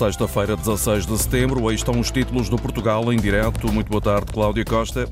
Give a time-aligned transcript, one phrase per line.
[0.00, 3.70] Sexta-feira, 16 de setembro, aí estão os títulos do Portugal em direto.
[3.70, 5.06] Muito boa tarde, Cláudia Costa.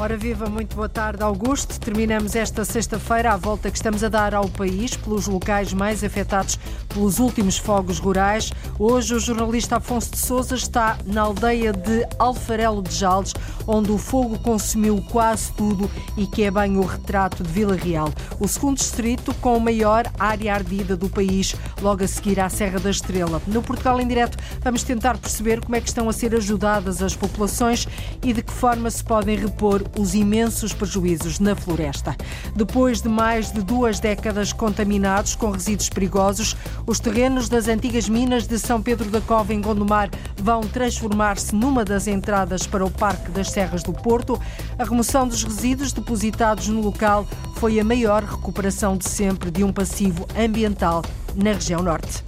[0.00, 1.78] Ora viva, muito boa tarde, Augusto.
[1.78, 6.58] Terminamos esta sexta-feira a volta que estamos a dar ao país pelos locais mais afetados
[6.92, 8.52] pelos últimos fogos rurais.
[8.78, 13.34] Hoje o jornalista Afonso de Souza está na aldeia de Alfarelo de Jaldes,
[13.66, 18.12] onde o fogo consumiu quase tudo e que é bem o retrato de Vila Real.
[18.38, 22.90] O segundo distrito com maior área ardida do país, logo a seguir à Serra da
[22.90, 23.40] Estrela.
[23.46, 27.16] No Portugal em Direto vamos tentar perceber como é que estão a ser ajudadas as
[27.16, 27.86] populações
[28.22, 32.16] e de que forma se podem repor os imensos prejuízos na floresta.
[32.54, 38.46] Depois de mais de duas décadas contaminados com resíduos perigosos, os terrenos das antigas minas
[38.46, 43.30] de São Pedro da Cova, em Gondomar, vão transformar-se numa das entradas para o Parque
[43.30, 44.40] das Serras do Porto.
[44.78, 49.72] A remoção dos resíduos depositados no local foi a maior recuperação de sempre de um
[49.72, 51.02] passivo ambiental
[51.34, 52.24] na região norte.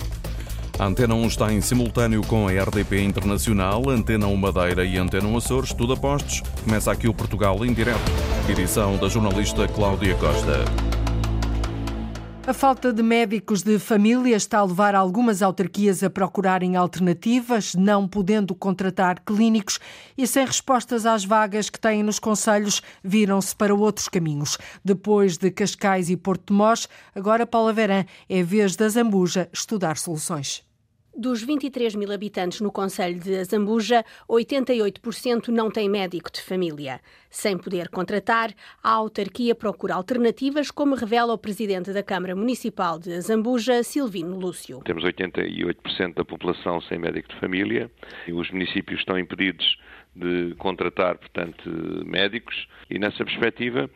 [0.79, 5.29] A Antena 1 está em simultâneo com a RDP Internacional, Antena 1 Madeira e Antena
[5.29, 6.43] 1 Açores, tudo a postos.
[6.65, 8.11] Começa aqui o Portugal em direto.
[8.49, 10.65] Edição da jornalista Cláudia Costa.
[12.47, 18.07] A falta de médicos de família está a levar algumas autarquias a procurarem alternativas, não
[18.07, 19.79] podendo contratar clínicos
[20.17, 24.59] e sem respostas às vagas que têm nos conselhos, viram-se para outros caminhos.
[24.85, 29.97] Depois de Cascais e Porto de Mós, agora Paula Verã é vez da Zambuja estudar
[29.97, 30.63] soluções.
[31.17, 37.01] Dos 23 mil habitantes no Conselho de Azambuja, 88% não têm médico de família.
[37.31, 43.13] Sem poder contratar, a autarquia procura alternativas, como revela o presidente da Câmara Municipal de
[43.13, 44.81] Azambuja, Silvino Lúcio.
[44.85, 47.89] Temos 88% da população sem médico de família
[48.27, 49.79] e os municípios estão impedidos
[50.15, 51.69] de contratar, portanto,
[52.07, 53.91] médicos e nessa perspectiva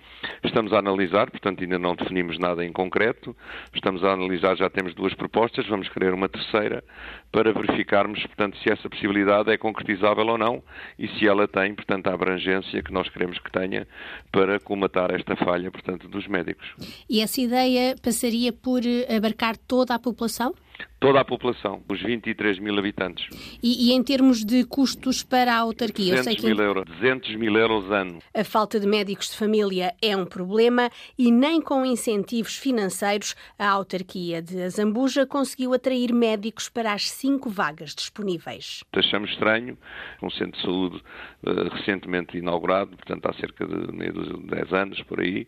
[0.44, 3.36] estamos a analisar, portanto ainda não definimos nada em concreto,
[3.74, 6.82] estamos a analisar, já temos duas propostas, vamos querer uma terceira
[7.30, 10.62] para verificarmos, portanto, se essa possibilidade é concretizável ou não
[10.98, 13.86] e se ela tem, portanto, a abrangência que nós queremos que tenha
[14.32, 16.66] para comatar esta falha, portanto, dos médicos.
[17.08, 18.80] E essa ideia passaria por
[19.14, 20.54] abarcar toda a população?
[21.00, 23.28] Toda a população, os 23 mil habitantes.
[23.62, 26.16] E, e, em termos de custos para a autarquia?
[26.16, 28.18] 200 mil euros, 200 mil euros ano.
[28.34, 33.68] A falta de médicos de família é um problema e nem com incentivos financeiros a
[33.68, 38.82] autarquia de Azambuja conseguiu atrair médicos para as cinco vagas disponíveis.
[38.92, 39.78] Achamos estranho,
[40.22, 41.02] um centro de saúde
[41.44, 45.46] uh, recentemente inaugurado, portanto há cerca de meio de 10 anos por aí,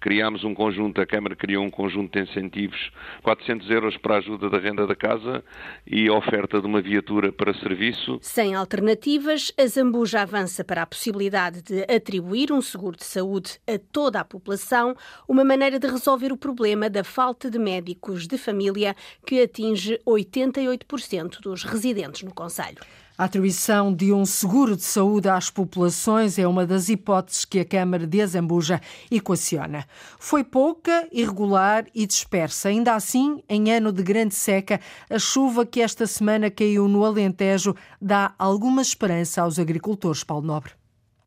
[0.00, 2.90] criámos um conjunto, a Câmara criou um conjunto de incentivos,
[3.22, 5.42] 400 euros para a ajuda da renda da casa
[5.86, 8.18] e a oferta de uma viatura para serviço.
[8.20, 13.78] Sem alternativas, a Zambuja avança para a possibilidade de atribuir um seguro de saúde a
[13.90, 14.94] toda a população,
[15.26, 18.94] uma maneira de resolver o problema da falta de médicos de família
[19.26, 22.78] que atinge 88% dos residentes no Conselho.
[23.18, 27.64] A atribuição de um seguro de saúde às populações é uma das hipóteses que a
[27.64, 28.80] Câmara de Azambuja
[29.10, 29.88] equaciona.
[30.20, 32.68] Foi pouca, irregular e dispersa.
[32.68, 34.80] Ainda assim, em ano de grande seca,
[35.10, 40.74] a chuva que esta semana caiu no Alentejo dá alguma esperança aos agricultores, Paulo Nobre.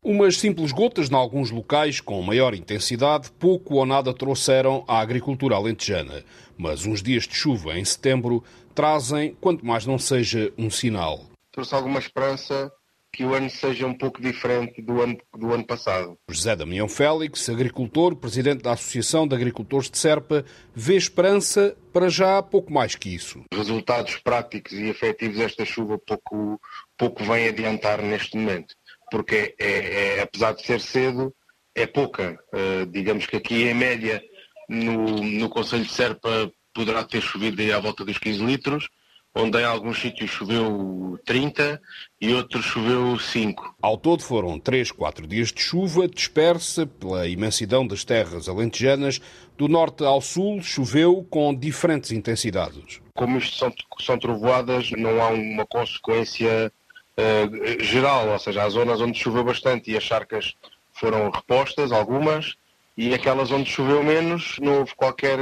[0.02, 5.56] Umas simples gotas, em alguns locais com maior intensidade, pouco ou nada trouxeram à agricultura
[5.56, 6.24] alentejana.
[6.56, 8.42] Mas uns dias de chuva em setembro
[8.74, 12.72] trazem, quanto mais não seja, um sinal trouxe alguma esperança
[13.12, 16.18] que o ano seja um pouco diferente do ano, do ano passado.
[16.30, 22.42] José Damião Félix, agricultor, presidente da Associação de Agricultores de Serpa, vê esperança para já
[22.42, 23.44] pouco mais que isso.
[23.52, 26.58] Resultados práticos e efetivos esta chuva pouco,
[26.96, 28.74] pouco vem adiantar neste momento,
[29.10, 31.34] porque é, é, é apesar de ser cedo,
[31.74, 32.38] é pouca.
[32.52, 34.22] Uh, digamos que aqui em média
[34.70, 38.88] no, no Conselho de Serpa poderá ter chovido à volta dos 15 litros,
[39.34, 41.80] onde em alguns sítios choveu 30
[42.20, 43.76] e outros choveu 5.
[43.80, 49.20] Ao todo foram 3, 4 dias de chuva, dispersa pela imensidão das terras alentejanas.
[49.56, 53.00] Do norte ao sul choveu com diferentes intensidades.
[53.14, 56.70] Como isto são, são trovoadas, não há uma consequência
[57.16, 60.54] uh, geral, ou seja, há zonas onde choveu bastante e as charcas
[60.92, 62.54] foram repostas, algumas,
[62.96, 65.38] e aquelas onde choveu menos não houve qualquer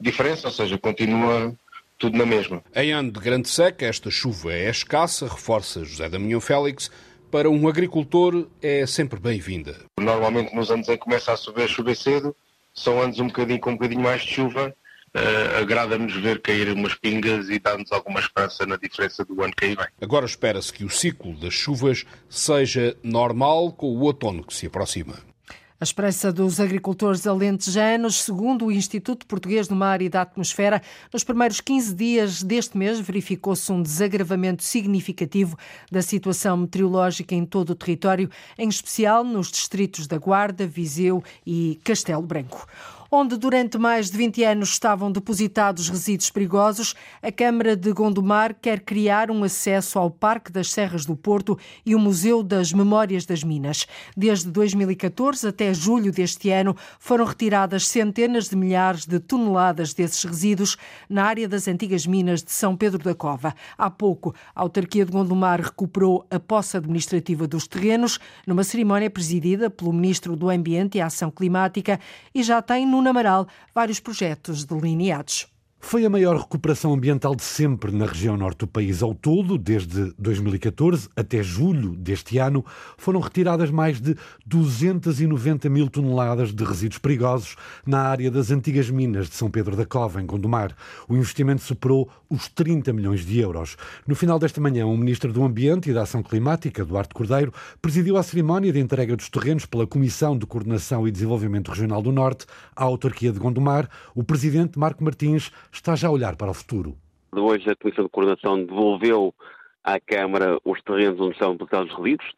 [0.00, 1.54] diferença, ou seja, continua
[1.98, 2.62] tudo na mesma.
[2.74, 6.90] Em ano de grande seca, esta chuva é escassa, reforça José Damião Félix.
[7.30, 9.76] Para um agricultor é sempre bem-vinda.
[9.98, 12.36] Normalmente nos anos em que começa a chover, chover cedo,
[12.72, 14.74] são anos um bocadinho com um bocadinho mais de chuva.
[15.16, 19.66] Uh, Agrada-nos ver cair umas pingas e dá-nos alguma esperança na diferença do ano que
[19.66, 19.86] aí vem.
[20.00, 25.14] Agora espera-se que o ciclo das chuvas seja normal com o outono que se aproxima.
[25.84, 30.80] A expressa dos agricultores alentejanos, segundo o Instituto Português do Mar e da Atmosfera,
[31.12, 35.58] nos primeiros 15 dias deste mês verificou-se um desagravamento significativo
[35.92, 41.78] da situação meteorológica em todo o território, em especial nos distritos da Guarda, Viseu e
[41.84, 42.66] Castelo Branco
[43.14, 48.80] onde durante mais de 20 anos estavam depositados resíduos perigosos, a Câmara de Gondomar quer
[48.80, 51.56] criar um acesso ao Parque das Serras do Porto
[51.86, 53.86] e o Museu das Memórias das Minas.
[54.16, 60.76] Desde 2014 até julho deste ano foram retiradas centenas de milhares de toneladas desses resíduos
[61.08, 63.54] na área das antigas minas de São Pedro da Cova.
[63.78, 69.70] Há pouco, a autarquia de Gondomar recuperou a posse administrativa dos terrenos numa cerimónia presidida
[69.70, 72.00] pelo Ministro do Ambiente e Ação Climática
[72.34, 75.53] e já tem no Nuno Amaral vários projetos delineados.
[75.86, 79.02] Foi a maior recuperação ambiental de sempre na região norte do país.
[79.02, 82.64] Ao todo, desde 2014 até julho deste ano,
[82.96, 84.16] foram retiradas mais de
[84.46, 87.54] 290 mil toneladas de resíduos perigosos
[87.86, 90.74] na área das antigas minas de São Pedro da Cova, em Gondomar.
[91.06, 93.76] O investimento superou os 30 milhões de euros.
[94.06, 98.16] No final desta manhã, o Ministro do Ambiente e da Ação Climática, Duarte Cordeiro, presidiu
[98.16, 102.46] a cerimónia de entrega dos terrenos pela Comissão de Coordenação e Desenvolvimento Regional do Norte
[102.74, 103.88] à autarquia de Gondomar.
[104.14, 106.96] O Presidente Marco Martins está já a olhar para o futuro.
[107.32, 109.34] Hoje a Comissão de Coordenação devolveu
[109.82, 112.32] à Câmara os terrenos onde estão depositados os resíduos,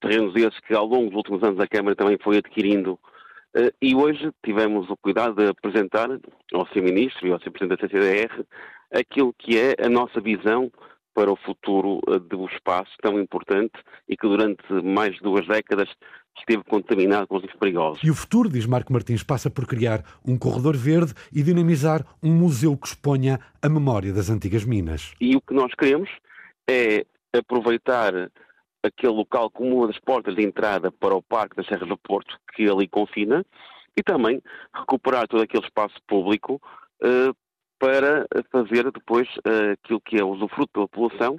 [0.00, 2.98] terrenos esses que ao longo dos últimos anos a Câmara também foi adquirindo
[3.54, 6.08] eh, e hoje tivemos o cuidado de apresentar
[6.52, 6.82] ao Sr.
[6.82, 7.50] Ministro e ao Sr.
[7.52, 8.44] Presidente da CCDR
[8.92, 10.70] aquilo que é a nossa visão
[11.14, 13.72] para o futuro eh, do espaço tão importante
[14.08, 15.88] e que durante mais de duas décadas
[16.38, 18.02] esteve contaminado com os perigosos.
[18.02, 22.32] E o futuro, diz Marco Martins, passa por criar um corredor verde e dinamizar um
[22.32, 25.14] museu que exponha a memória das antigas minas.
[25.20, 26.10] E o que nós queremos
[26.68, 28.12] é aproveitar
[28.82, 32.36] aquele local como uma das portas de entrada para o Parque das Serras do Porto,
[32.54, 33.44] que ali confina,
[33.96, 34.42] e também
[34.74, 36.60] recuperar todo aquele espaço público
[37.02, 37.34] uh,
[37.78, 41.36] para fazer depois uh, aquilo que é o usufruto pela população,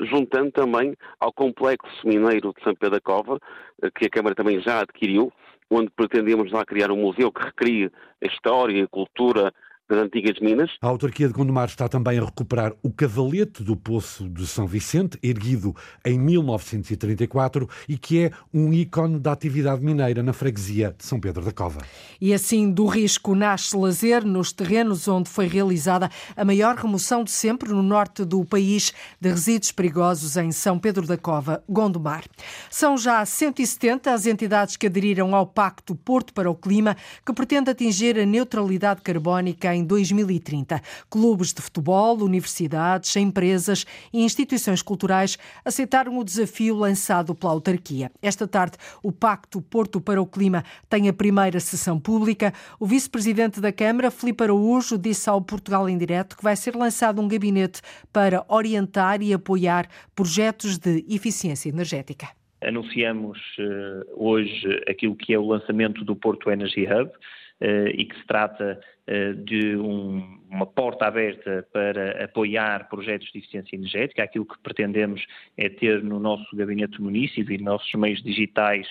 [0.00, 4.60] juntando também ao complexo mineiro de São Pedro da Cova, uh, que a Câmara também
[4.60, 5.32] já adquiriu,
[5.70, 7.90] onde pretendemos lá criar um museu que recrie
[8.22, 9.52] a história e a cultura
[9.88, 10.70] das antigas minas.
[10.82, 15.18] A autarquia de Gondomar está também a recuperar o cavalete do Poço de São Vicente,
[15.22, 15.74] erguido
[16.04, 21.44] em 1934 e que é um ícone da atividade mineira na freguesia de São Pedro
[21.44, 21.80] da Cova.
[22.20, 27.30] E assim do risco nasce lazer nos terrenos onde foi realizada a maior remoção de
[27.30, 32.24] sempre no norte do país de resíduos perigosos em São Pedro da Cova, Gondomar.
[32.70, 37.70] São já 170 as entidades que aderiram ao Pacto Porto para o Clima, que pretende
[37.70, 40.80] atingir a neutralidade carbónica em 2030.
[41.08, 48.10] Clubes de futebol, universidades, empresas e instituições culturais aceitaram o desafio lançado pela autarquia.
[48.22, 52.52] Esta tarde, o Pacto Porto para o Clima tem a primeira sessão pública.
[52.80, 57.20] O vice-presidente da Câmara, Filipe Araújo, disse ao Portugal em Direto que vai ser lançado
[57.20, 57.80] um gabinete
[58.12, 62.28] para orientar e apoiar projetos de eficiência energética.
[62.62, 67.14] Anunciamos uh, hoje aquilo que é o lançamento do Porto Energy Hub, eh,
[67.60, 73.76] e que se trata eh, de um, uma porta aberta para apoiar projetos de eficiência
[73.76, 74.22] energética.
[74.22, 75.24] Aquilo que pretendemos
[75.56, 78.86] é ter no nosso gabinete município e nos nossos meios digitais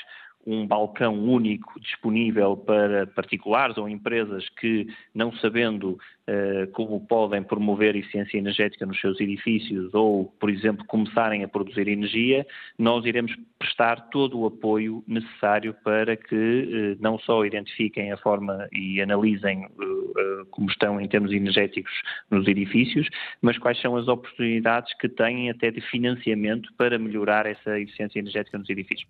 [0.45, 7.95] um balcão único disponível para particulares ou empresas que, não sabendo uh, como podem promover
[7.95, 12.45] eficiência energética nos seus edifícios ou, por exemplo, começarem a produzir energia,
[12.77, 18.67] nós iremos prestar todo o apoio necessário para que uh, não só identifiquem a forma
[18.71, 21.91] e analisem uh, como estão em termos energéticos
[22.29, 23.07] nos edifícios,
[23.41, 28.57] mas quais são as oportunidades que têm até de financiamento para melhorar essa eficiência energética
[28.57, 29.09] nos edifícios.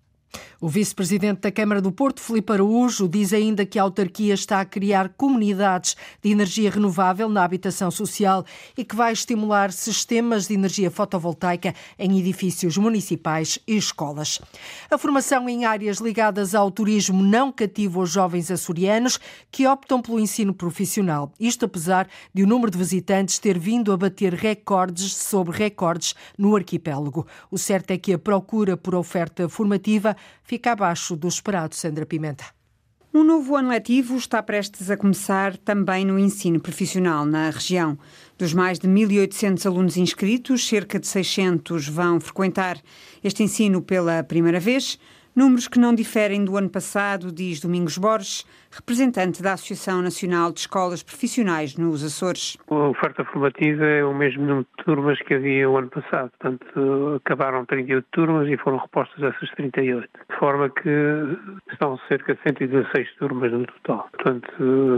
[0.58, 4.64] O vice-presidente da Câmara do Porto, Filipe Araújo, diz ainda que a autarquia está a
[4.64, 8.42] criar comunidades de energia renovável na habitação social
[8.76, 14.40] e que vai estimular sistemas de energia fotovoltaica em edifícios municipais e escolas.
[14.90, 20.18] A formação em áreas ligadas ao turismo não cativa os jovens açorianos que optam pelo
[20.18, 21.30] ensino profissional.
[21.38, 26.56] Isto apesar de o número de visitantes ter vindo a bater recordes sobre recordes no
[26.56, 27.26] arquipélago.
[27.50, 32.44] O certo é que a procura por oferta formativa fica abaixo do esperado, Sandra Pimenta.
[33.14, 37.98] Um novo ano letivo está prestes a começar também no ensino profissional na região.
[38.36, 42.78] Dos mais de 1.800 alunos inscritos, cerca de 600 vão frequentar
[43.24, 44.98] este ensino pela primeira vez.
[45.36, 50.60] Números que não diferem do ano passado, diz Domingos Borges, representante da Associação Nacional de
[50.60, 52.56] Escolas Profissionais nos Açores.
[52.70, 56.30] A oferta formativa é o mesmo número de turmas que havia o ano passado.
[56.38, 60.08] Portanto, acabaram 38 turmas e foram repostas essas 38.
[60.30, 60.88] De forma que
[61.70, 64.08] estão cerca de 116 turmas no total.
[64.12, 64.48] Portanto,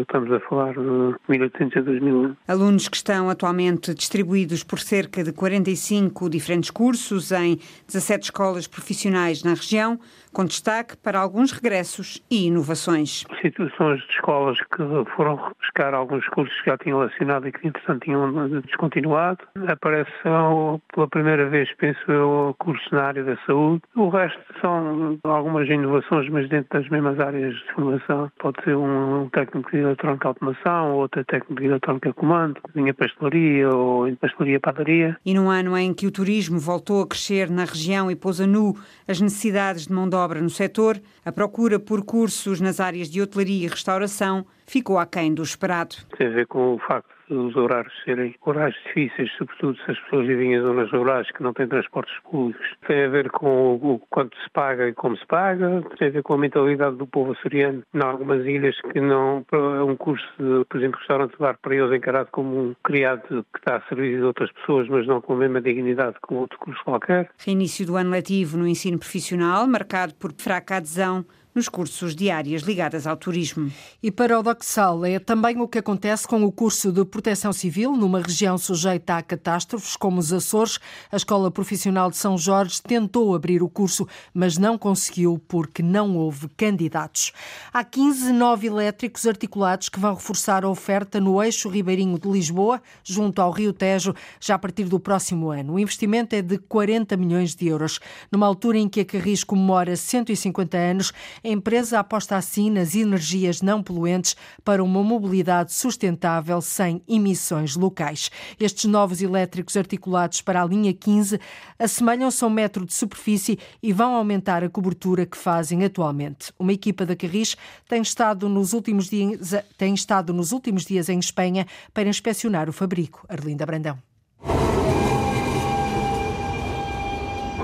[0.03, 2.37] estamos a falar de 1.800 a 2.000.
[2.47, 7.57] Alunos que estão atualmente distribuídos por cerca de 45 diferentes cursos em
[7.89, 9.99] 17 escolas profissionais na região,
[10.33, 13.25] com destaque para alguns regressos e inovações.
[13.43, 18.05] Situações de escolas que foram buscar alguns cursos que já tinham relacionado e que, entretanto,
[18.05, 19.39] tinham descontinuado.
[19.67, 23.83] Aparece pela primeira vez, penso eu, o curso na área da saúde.
[23.97, 28.31] O resto são algumas inovações, mas dentro das mesmas áreas de formação.
[28.39, 34.15] Pode ser um técnico de eletrónica automação, outra técnico de eletrónica comando, cozinha pastelaria ou
[34.17, 35.17] pastelaria padaria.
[35.25, 38.47] E num ano em que o turismo voltou a crescer na região e pôs a
[38.47, 43.09] nu as necessidades de mão de obra no setor, a procura por cursos nas áreas
[43.09, 45.97] de hotelaria e restauração ficou aquém do esperado.
[46.17, 50.27] Tem a ver com o facto dos horários serem horários difíceis, sobretudo se as pessoas
[50.27, 52.67] vivem em zonas rurais que não têm transportes públicos.
[52.87, 56.23] Tem a ver com o quanto se paga e como se paga, tem a ver
[56.23, 60.65] com a mentalidade do povo açoriano em algumas ilhas que não é um curso, de,
[60.65, 64.23] por exemplo, restaurante bar para eles encarado como um criado que está a servir de
[64.23, 67.31] outras pessoas, mas não com a mesma dignidade que outro curso qualquer.
[67.39, 71.25] Reinício do ano letivo no ensino profissional, marcado por fraca adesão
[71.59, 73.73] nos cursos de áreas ligadas ao turismo.
[74.01, 78.57] E paradoxal é também o que acontece com o curso de Proteção Civil, numa região
[78.57, 80.79] sujeita a catástrofes como os Açores.
[81.11, 86.17] A Escola Profissional de São Jorge tentou abrir o curso, mas não conseguiu porque não
[86.17, 87.33] houve candidatos.
[87.73, 92.81] Há 15 nove elétricos articulados que vão reforçar a oferta no eixo ribeirinho de Lisboa,
[93.03, 95.73] junto ao Rio Tejo, já a partir do próximo ano.
[95.73, 97.99] O investimento é de 40 milhões de euros.
[98.31, 101.13] Numa altura em que a Carris comemora 150 anos,
[101.49, 108.31] a empresa aposta assim nas energias não poluentes para uma mobilidade sustentável sem emissões locais.
[108.61, 111.41] Estes novos elétricos articulados para a linha 15
[111.79, 116.53] assemelham-se a um metro de superfície e vão aumentar a cobertura que fazem atualmente.
[116.59, 117.57] Uma equipa da Carris
[117.89, 122.73] tem estado nos últimos dias, tem estado nos últimos dias em Espanha para inspecionar o
[122.73, 123.25] fabrico.
[123.29, 123.99] Arlinda Brandão.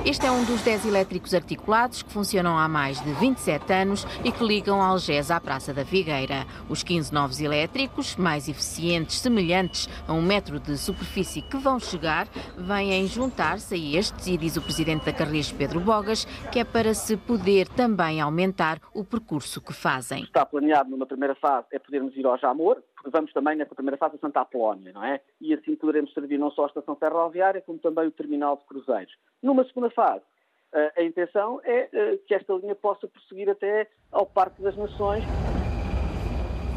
[0.06, 4.30] Este é um dos 10 elétricos articulados que funcionam há mais de 27 anos e
[4.30, 6.44] que ligam Algés à Praça da Figueira.
[6.68, 12.28] Os 15 novos elétricos, mais eficientes, semelhantes a um metro de superfície que vão chegar,
[12.54, 16.92] vêm juntar-se a estes e diz o presidente da Carris, Pedro Bogas, que é para
[16.92, 20.25] se poder também aumentar o percurso que fazem.
[20.25, 22.76] Está planeado numa primeira fase é podermos ir ao Jamor,
[23.11, 25.20] vamos também nessa primeira fase a Santa Apolónia, não é?
[25.40, 29.14] E assim poderemos servir não só a estação ferroviária, como também o terminal de cruzeiros.
[29.42, 30.25] Numa segunda fase,
[30.73, 35.25] eh, a intenção é eh, que esta linha possa prosseguir até ao Parque das Nações.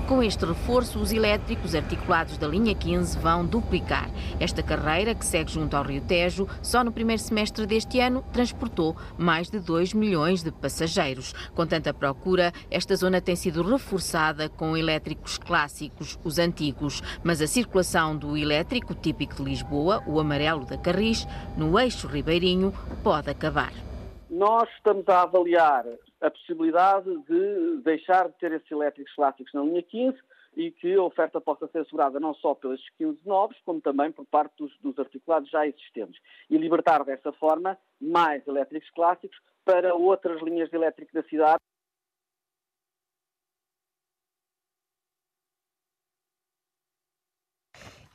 [0.07, 4.09] Com este reforço, os elétricos articulados da linha 15 vão duplicar.
[4.39, 8.95] Esta carreira, que segue junto ao Rio Tejo, só no primeiro semestre deste ano transportou
[9.17, 11.33] mais de 2 milhões de passageiros.
[11.53, 17.47] Com tanta procura, esta zona tem sido reforçada com elétricos clássicos, os antigos, mas a
[17.47, 22.73] circulação do elétrico típico de Lisboa, o amarelo da Carris, no eixo ribeirinho,
[23.03, 23.73] pode acabar.
[24.29, 25.83] Nós estamos a avaliar
[26.21, 30.17] a possibilidade de deixar de ter esses elétricos clássicos na linha 15
[30.55, 34.25] e que a oferta possa ser assegurada não só pelos 15 novos, como também por
[34.25, 36.19] parte dos, dos articulados já existentes.
[36.50, 41.59] E libertar dessa forma mais elétricos clássicos para outras linhas de elétrico da cidade.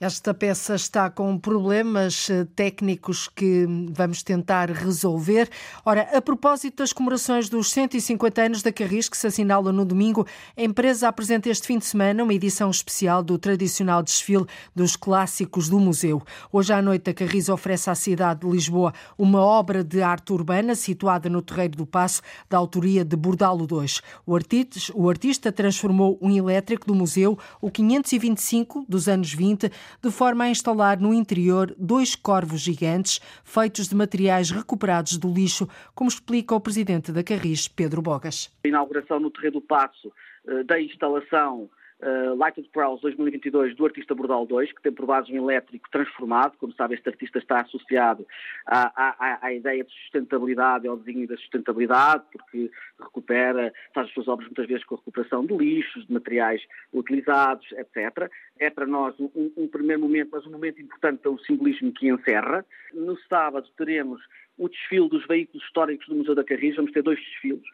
[0.02, 5.48] Esta peça está com problemas eh, técnicos que vamos tentar resolver.
[5.84, 10.26] Ora, a propósito das comemorações dos 150 anos da Carris, que se assinala no domingo,
[10.56, 14.44] a empresa apresenta este fim de semana uma edição especial do tradicional desfile
[14.74, 16.20] dos clássicos do museu.
[16.50, 20.74] Hoje à noite, a Carris oferece à cidade de Lisboa uma obra de arte urbana
[20.74, 23.86] situada no Terreiro do Passo, da autoria de Bordalo II.
[24.26, 30.10] O artista, o artista transformou um elétrico do museu, o 525 dos anos 20, de
[30.10, 36.08] forma a instalar no interior dois corvos gigantes feitos de materiais recuperados do lixo, como
[36.08, 38.52] explica o presidente da Carris, Pedro Bogas.
[38.64, 40.12] A inauguração no Terreiro do Passo
[40.46, 41.68] eh, da instalação
[42.02, 46.56] uh, Lighted Prowse 2022 do artista Bordal 2, que tem por base um elétrico transformado.
[46.58, 48.26] Como sabe, este artista está associado
[48.66, 54.28] à, à, à ideia de sustentabilidade, ao desenho da sustentabilidade, porque recupera, faz as suas
[54.28, 58.30] obras muitas vezes com a recuperação de lixos, de materiais utilizados, etc.
[58.58, 62.64] É para nós um, um primeiro momento, mas um momento importante pelo simbolismo que encerra.
[62.92, 64.20] No sábado teremos
[64.58, 66.76] o desfile dos veículos históricos do Museu da Carris.
[66.76, 67.64] Vamos ter dois desfiles.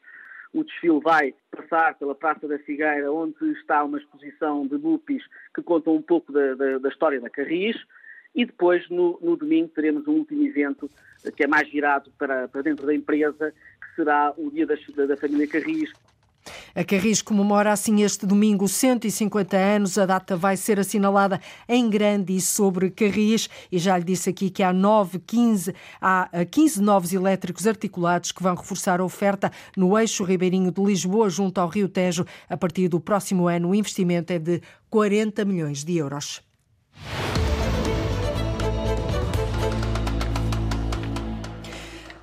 [0.53, 5.23] O desfile vai passar pela Praça da Figueira, onde está uma exposição de bupis
[5.55, 7.77] que contam um pouco da, da, da história da Carris.
[8.35, 10.91] E depois, no, no, domingo, teremos um último evento
[11.37, 15.49] que é mais virado para, para dentro da empresa, que será o Dia da Família
[15.49, 15.93] Carris,
[16.79, 19.99] a Carris comemora assim este domingo 150 anos.
[19.99, 23.51] A data vai ser assinalada em grande e sobre Carris.
[23.73, 28.45] E já lhe disse aqui que há 9, 15, há 15 novos elétricos articulados que
[28.45, 32.25] vão reforçar a oferta no eixo ribeirinho de Lisboa, junto ao Rio Tejo.
[32.49, 36.48] A partir do próximo ano, o investimento é de 40 milhões de euros.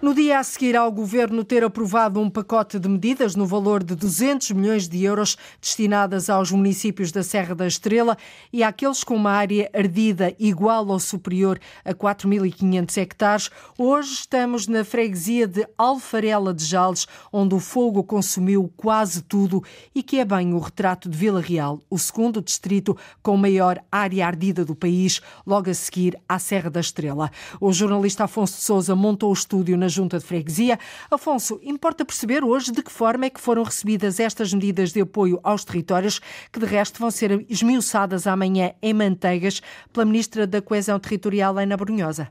[0.06, 3.96] No dia a seguir ao governo ter aprovado um pacote de medidas no valor de
[3.96, 8.16] 200 milhões de euros destinadas aos municípios da Serra da Estrela
[8.54, 14.86] e àqueles com uma área ardida igual ou superior a 4.500 hectares, hoje estamos na
[14.86, 19.64] freguesia de Alfarela de Jales, onde o fogo consumiu quase tudo
[19.96, 24.28] e que é bem o retrato de Vila Real, o segundo distrito com maior área
[24.28, 27.32] ardida do país, logo a seguir à Serra da Estrela.
[27.60, 30.78] O jornalista Afonso de Souza montou o estúdio na Junta de Freguesia.
[31.10, 35.40] Afonso, importa perceber hoje de que forma é que foram recebidas estas medidas de apoio
[35.42, 36.20] aos territórios,
[36.52, 39.62] que de resto vão ser esmiuçadas amanhã em Manteigas
[39.94, 42.30] pela Ministra da Coesão Territorial, Ana Brunhosa.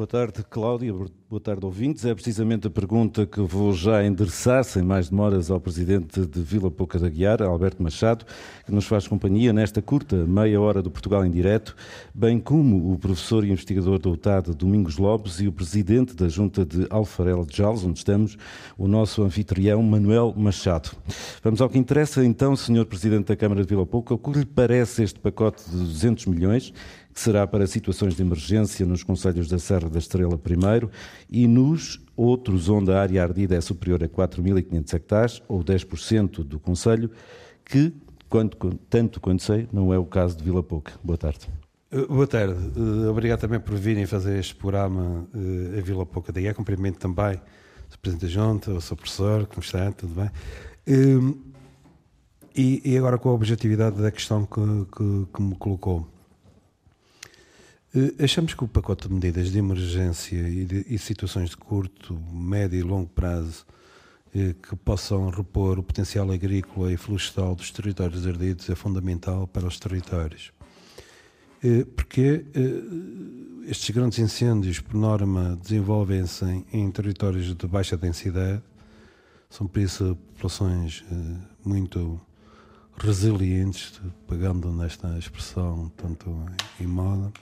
[0.00, 0.94] Boa tarde, Cláudia.
[1.28, 2.06] Boa tarde, ouvintes.
[2.06, 6.70] É precisamente a pergunta que vou já endereçar, sem mais demoras, ao Presidente de Vila
[6.70, 8.24] Pouca da Guiar, Alberto Machado,
[8.64, 11.76] que nos faz companhia nesta curta meia hora do Portugal em Direto,
[12.14, 16.64] bem como o professor e investigador da UTAD, Domingos Lopes, e o Presidente da Junta
[16.64, 18.38] de Alfarel de Jales, onde estamos,
[18.78, 20.92] o nosso anfitrião, Manuel Machado.
[21.42, 24.46] Vamos ao que interessa, então, Senhor Presidente da Câmara de Vila Pouca, o que lhe
[24.46, 26.72] parece este pacote de 200 milhões
[27.20, 30.90] será para situações de emergência nos Conselhos da Serra da Estrela primeiro
[31.28, 36.58] e nos outros onde a área ardida é superior a 4.500 hectares, ou 10% do
[36.58, 37.10] Conselho,
[37.64, 37.92] que,
[38.28, 38.56] quanto,
[38.88, 40.92] tanto quanto sei, não é o caso de Vila Pouca.
[41.04, 41.46] Boa tarde.
[41.92, 42.54] Uh, boa tarde.
[42.78, 47.38] Uh, obrigado também por virem fazer este programa uh, a Vila Pouca da Cumprimento também
[47.94, 50.30] o Presidente da Junta, o seu professor, como está, tudo bem.
[52.54, 54.60] E, e, agora com a objetividade da questão que,
[54.96, 56.06] que, que me colocou.
[57.94, 62.16] Eh, achamos que o pacote de medidas de emergência e, de, e situações de curto,
[62.32, 63.66] médio e longo prazo
[64.32, 69.66] eh, que possam repor o potencial agrícola e florestal dos territórios ardidos é fundamental para
[69.66, 70.52] os territórios.
[71.64, 72.44] Eh, porque
[73.66, 78.62] estes grandes incêndios, por norma, desenvolvem-se em, territórios de baixa densidade,
[79.50, 81.04] são por isso populações
[81.64, 82.20] muito
[82.96, 86.46] resilientes, pegando nesta expressão tanto
[86.80, 87.32] em moda,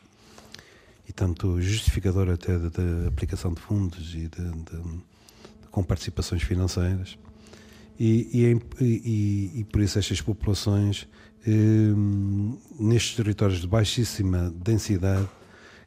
[1.09, 5.01] e tanto justificador até da aplicação de fundos e de, de,
[5.71, 7.18] com participações financeiras.
[7.99, 11.09] E, e, e, e, por isso estas populações,
[11.47, 11.51] eh,
[12.79, 15.29] nestes territórios de baixíssima densidade,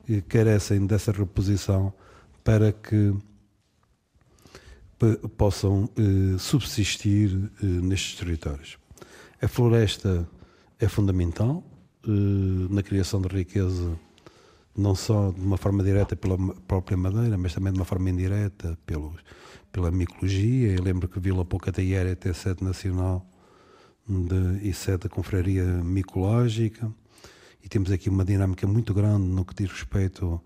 [0.10, 1.94] eh, carecem dessa reposição
[2.44, 3.14] para que
[5.38, 8.78] possam eh, subsistir eh, nestes territórios.
[9.42, 10.28] A floresta
[10.80, 11.64] é fundamental
[12.06, 12.10] eh,
[12.70, 13.98] na criação de riqueza
[14.76, 18.78] não só de uma forma direta pela própria madeira, mas também de uma forma indireta
[18.86, 19.14] pelo,
[19.72, 20.74] pela micologia.
[20.74, 23.26] Eu lembro que Vila Poucataíera é sede nacional
[24.08, 26.92] de, e sede da confraria micológica.
[27.64, 30.42] E temos aqui uma dinâmica muito grande no que diz respeito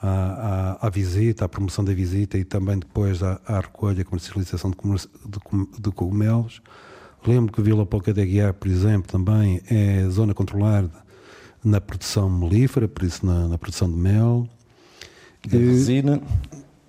[0.00, 4.04] à, à, à visita, à promoção da visita e também depois à, à recolha e
[4.04, 6.62] comercialização de, de, de cogumelos.
[7.26, 11.09] Lembro que Vila Pouca da Guiar, por exemplo, também é zona controlada
[11.64, 14.48] na produção melífera, por isso na, na produção de mel.
[15.46, 16.20] De resina.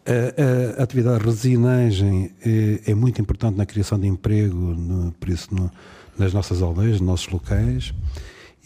[0.06, 5.12] A, a, a, atividade de resinagem é, é, muito importante na criação de emprego, no,
[5.14, 5.72] por isso no,
[6.18, 7.94] nas nossas aldeias, nos nossos locais.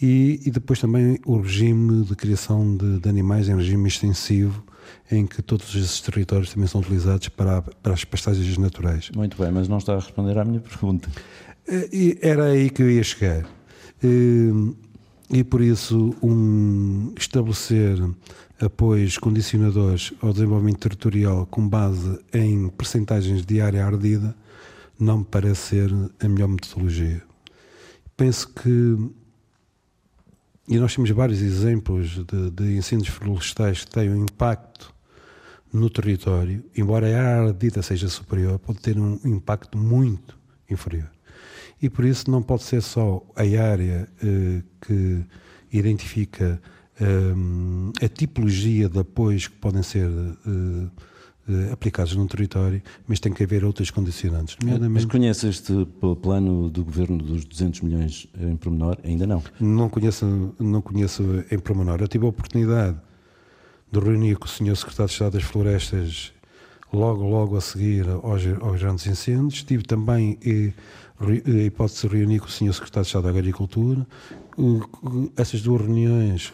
[0.00, 4.62] E, e, depois também o regime de criação de, de, animais em regime extensivo,
[5.10, 9.10] em que todos esses territórios também são utilizados para, para as pastagens naturais.
[9.14, 11.08] Muito bem, mas não está a responder à minha pergunta.
[11.66, 13.46] Eh, era aí que eu ia chegar.
[15.28, 17.98] E por isso um, estabelecer
[18.60, 24.34] apoios condicionadores ao desenvolvimento territorial com base em percentagens de área ardida
[24.98, 27.22] não me parece ser a melhor metodologia.
[28.16, 28.96] Penso que
[30.68, 34.92] e nós temos vários exemplos de, de incêndios florestais que têm um impacto
[35.72, 40.36] no território, embora a área ardida seja superior, pode ter um impacto muito
[40.68, 41.15] inferior
[41.80, 45.24] e por isso não pode ser só a área eh, que
[45.72, 46.60] identifica
[47.00, 50.86] eh, a tipologia de apoios que podem ser eh,
[51.48, 54.56] eh, aplicados no território, mas tem que haver outras condicionantes.
[54.90, 55.86] Mas conhece este
[56.20, 58.98] plano do governo dos 200 milhões em pormenor?
[59.04, 59.42] Ainda não?
[59.60, 62.00] Não conheço, não conheço em pormenor.
[62.00, 62.96] Eu tive a oportunidade
[63.92, 64.74] de reunir com o Sr.
[64.76, 66.32] Secretário de Estado das Florestas
[66.92, 69.62] logo, logo a seguir aos, aos grandes incêndios.
[69.62, 70.72] Tive também eh,
[71.66, 72.72] hipótese de reunir com o Sr.
[72.72, 74.06] Secretário de Estado da Agricultura.
[75.36, 76.52] Essas duas reuniões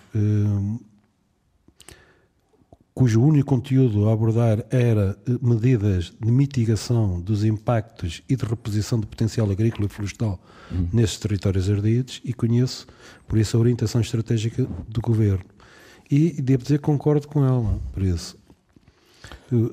[2.95, 9.01] cujo único conteúdo a abordar era eh, medidas de mitigação dos impactos e de reposição
[9.01, 10.89] do potencial agrícola e florestal uhum.
[10.93, 12.87] nesses territórios ardidos e conheço,
[13.27, 15.45] por isso, a orientação estratégica do Governo.
[16.11, 18.37] E devo dizer que concordo com ela, por isso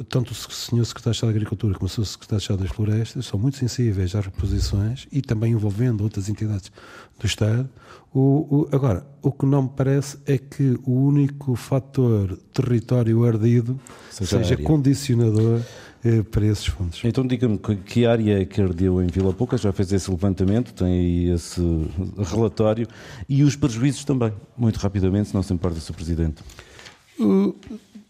[0.08, 0.86] tanto o Sr.
[0.86, 2.06] Secretário de Estado da Agricultura como o Sr.
[2.06, 6.72] Secretário de Estado das Florestas são muito sensíveis às reposições e também envolvendo outras entidades
[7.20, 7.70] do Estado.
[8.14, 13.80] O, o, agora, o que não me parece é que o único fator território ardido
[14.10, 15.62] seja, seja condicionador
[16.04, 17.02] eh, para esses fundos.
[17.04, 20.88] Então diga-me que área é que ardeu em Vila Pouca, já fez esse levantamento, tem
[20.88, 21.62] aí esse
[22.18, 22.88] relatório,
[23.28, 25.94] e os prejuízos também, muito rapidamente, se não se importa, Sr.
[25.94, 26.42] Presidente.
[27.20, 27.54] Uh,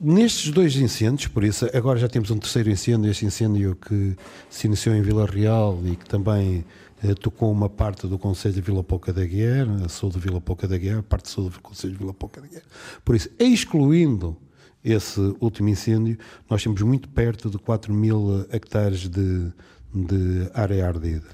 [0.01, 4.15] Nestes dois incêndios, por isso agora já temos um terceiro incêndio, este incêndio que
[4.49, 6.63] se iniciou em Vila Real e que também
[7.03, 10.39] eh, tocou uma parte do Conselho de Vila Pouca da Guerra, a sul de Vila
[10.39, 12.63] Pouca da Guerra, a parte sul do Conselho de Vila Pouca da Guerra.
[13.03, 14.37] Por isso, excluindo
[14.81, 16.17] esse último incêndio,
[16.49, 19.51] nós temos muito perto de 4 mil hectares de,
[19.93, 21.27] de área ardida.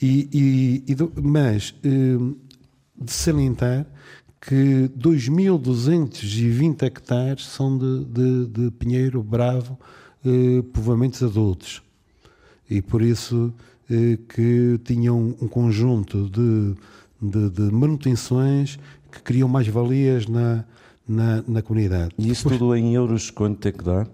[0.00, 2.34] E, e, e mas eh,
[3.00, 3.84] de salientar
[4.40, 9.78] que 2.220 hectares são de, de, de pinheiro bravo,
[10.24, 11.82] eh, povoamentos adultos.
[12.68, 13.52] E por isso
[13.90, 16.74] eh, que tinham um conjunto de,
[17.20, 18.78] de, de manutenções
[19.12, 20.64] que criam mais valias na,
[21.06, 22.14] na, na comunidade.
[22.16, 24.06] E isso tudo em euros quanto é que dá?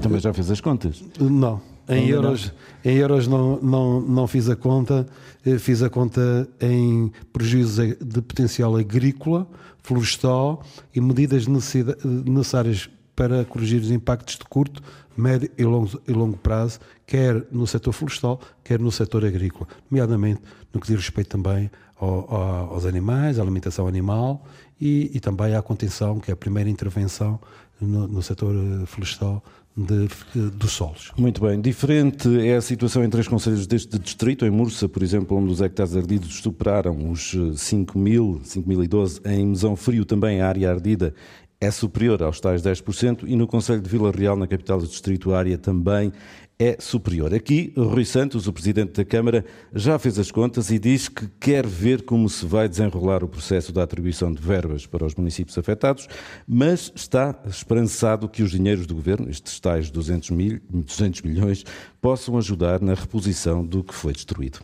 [0.00, 1.04] Também já fez as contas?
[1.20, 1.60] Não.
[1.88, 2.52] Em euros,
[2.84, 5.06] em euros não, não, não fiz a conta,
[5.44, 9.48] eh, fiz a conta em prejuízos de potencial agrícola,
[9.82, 10.62] florestal
[10.94, 14.82] e medidas necessárias para corrigir os impactos de curto,
[15.16, 20.42] médio e longo, e longo prazo, quer no setor florestal, quer no setor agrícola, nomeadamente
[20.72, 24.46] no que diz respeito também ao, ao, aos animais, à alimentação animal
[24.80, 27.40] e, e, também à contenção, que é a primeira intervenção
[27.80, 29.42] no, no setor eh, florestal
[29.78, 31.12] de, de, dos solos.
[31.16, 31.60] Muito bem.
[31.60, 34.44] Diferente é a situação em três conselhos deste distrito.
[34.44, 39.20] Em Mursa, por exemplo, onde os hectares ardidos superaram os 5 mil, 5.012.
[39.24, 41.14] Em Mesão Frio, também a área ardida
[41.60, 43.24] é superior aos tais 10%.
[43.26, 46.12] E no Conselho de Vila Real, na capital do distrito, a área também
[46.58, 47.32] é superior.
[47.32, 51.64] Aqui, Rui Santos, o Presidente da Câmara, já fez as contas e diz que quer
[51.64, 56.08] ver como se vai desenrolar o processo da atribuição de verbas para os municípios afetados,
[56.46, 61.64] mas está esperançado que os dinheiros do Governo, estes tais 200, mil, 200 milhões,
[62.00, 64.58] possam ajudar na reposição do que foi destruído.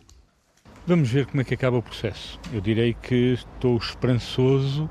[0.85, 2.37] Vamos ver como é que acaba o processo.
[2.53, 4.89] Eu direi que estou esperançoso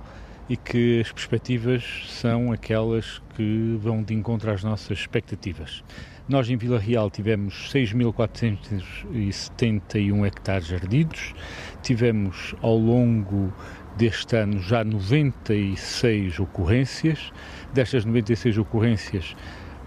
[0.49, 5.85] e que as perspectivas são aquelas que vão de encontro às nossas expectativas.
[6.27, 11.35] Nós em Vila Real tivemos 6.471 hectares ardidos,
[11.83, 13.53] tivemos ao longo
[13.99, 17.31] deste ano já 96 ocorrências,
[17.75, 19.37] destas 96 ocorrências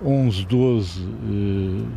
[0.05, 1.05] 11, 12 eh,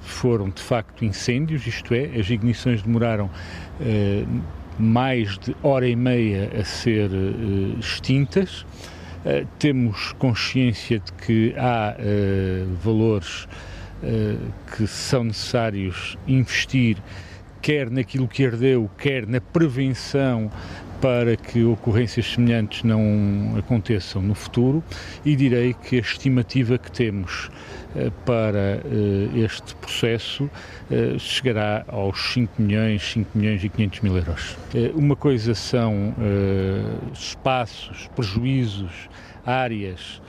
[0.00, 3.28] foram de facto incêndios, isto é, as ignições demoraram
[3.78, 4.24] eh,
[4.78, 8.64] mais de hora e meia a ser eh, extintas.
[9.58, 11.94] Temos consciência de que há
[12.82, 13.46] valores
[14.76, 16.96] que são necessários investir,
[17.60, 20.50] quer naquilo que ardeu, quer na prevenção
[21.00, 24.84] para que ocorrências semelhantes não aconteçam no futuro
[25.24, 27.46] e direi que a estimativa que temos
[27.94, 30.50] uh, para uh, este processo
[31.18, 34.56] chegará aos 5 milhões, 5 milhões e 500 mil euros.
[34.94, 36.12] uma coisa são
[37.12, 39.08] espaços, prejuízos,
[39.46, 40.20] áreas,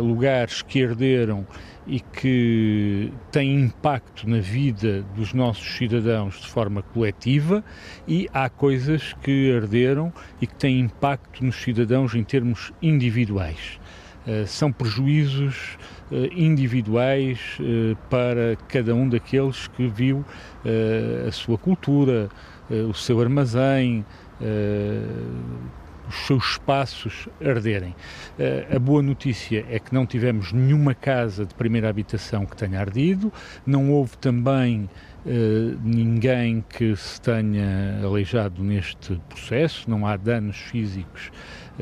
[0.00, 1.46] lugares que arderam
[1.86, 7.64] e que tem impacto na vida dos nossos cidadãos de forma coletiva,
[8.06, 13.80] e há coisas que arderam e que têm impacto nos cidadãos em termos individuais.
[14.24, 15.76] Uh, são prejuízos
[16.12, 20.24] uh, individuais uh, para cada um daqueles que viu
[21.26, 22.28] a sua cultura,
[22.88, 24.04] o seu armazém,
[26.12, 27.94] os seus espaços arderem.
[28.38, 32.78] Uh, a boa notícia é que não tivemos nenhuma casa de primeira habitação que tenha
[32.78, 33.32] ardido,
[33.66, 34.90] não houve também
[35.24, 41.30] uh, ninguém que se tenha aleijado neste processo, não há danos físicos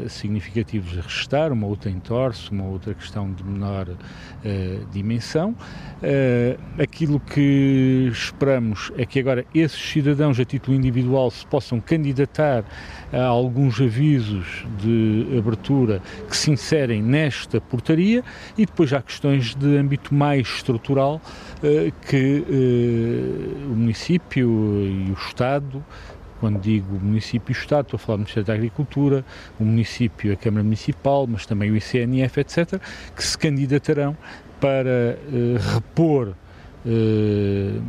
[0.09, 3.89] significativos a restar, uma outra em torce, uma outra questão de menor
[4.93, 5.55] dimensão.
[6.83, 12.65] aquilo que esperamos é que agora esses cidadãos a título individual se possam candidatar
[13.13, 18.23] a alguns avisos de abertura que se inserem nesta portaria
[18.57, 21.21] e depois há questões de âmbito mais estrutural
[22.09, 22.45] que
[23.67, 24.49] o município
[24.87, 25.85] e o Estado
[26.41, 29.25] quando digo município e Estado, estou a falar do Ministério da Agricultura,
[29.61, 32.81] o município, a Câmara Municipal, mas também o ICNF, etc.,
[33.15, 34.17] que se candidatarão
[34.59, 37.83] para uh, repor uh,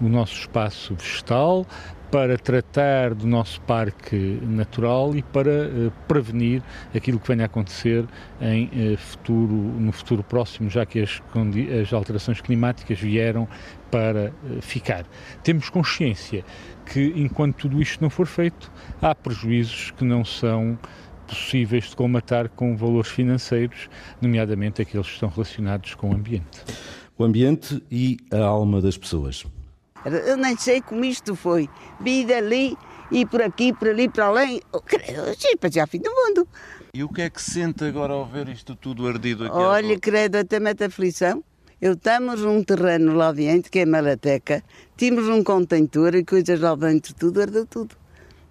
[0.00, 1.66] o nosso espaço vegetal,
[2.10, 6.62] para tratar do nosso parque natural e para uh, prevenir
[6.94, 8.04] aquilo que venha a acontecer
[8.40, 11.22] em futuro, no futuro próximo, já que as,
[11.82, 13.48] as alterações climáticas vieram
[13.90, 15.04] para ficar.
[15.42, 16.44] Temos consciência
[16.86, 20.78] que, enquanto tudo isto não for feito, há prejuízos que não são
[21.26, 23.88] possíveis de colmatar com valores financeiros,
[24.20, 26.64] nomeadamente aqueles que estão relacionados com o ambiente.
[27.16, 29.44] O ambiente e a alma das pessoas.
[30.04, 31.68] Eu nem sei como isto foi.
[32.00, 32.76] Vi dali
[33.10, 34.60] e por aqui, por ali, para além.
[34.72, 36.48] Oh, credo, já fim do mundo.
[36.92, 39.54] E o que é que sente agora ao ver isto tudo ardido aqui?
[39.54, 41.42] Olha, credo, até mete aflição.
[41.82, 44.62] Eu estamos num terreno lá dentro, que é Malateca,
[44.96, 47.96] tínhamos um contentor e coisas lá dentro, tudo ardeu tudo.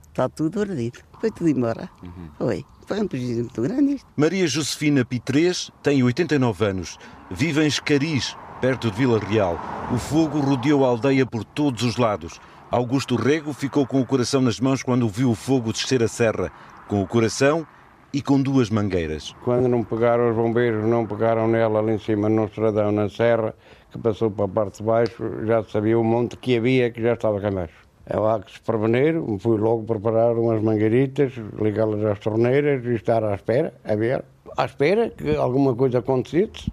[0.10, 1.00] Está tudo ardido.
[1.18, 1.90] Foi tudo embora.
[2.04, 2.30] Uhum.
[2.38, 2.66] Foi.
[2.86, 4.08] Foi um prejuízo muito grande isto.
[4.18, 6.98] Maria Josefina Pitrês tem 89 anos.
[7.30, 9.58] Vive em Escariz, perto de Vila Real.
[9.94, 12.38] O fogo rodeou a aldeia por todos os lados.
[12.70, 16.52] Augusto Rego ficou com o coração nas mãos quando viu o fogo descer a serra,
[16.86, 17.66] com o coração
[18.14, 19.34] e com duas mangueiras.
[19.44, 23.54] Quando não pegaram os bombeiros, não pegaram nela ali em cima no estradão, na serra,
[23.92, 27.14] que passou para a parte de baixo, já sabia o monte que havia, que já
[27.14, 27.82] estava cá embaixo.
[28.06, 33.24] É lá que se preveniram, fui logo preparar umas mangueiritas, ligá-las às torneiras e estar
[33.24, 34.24] à espera, a ver,
[34.58, 36.72] à espera que alguma coisa acontecesse.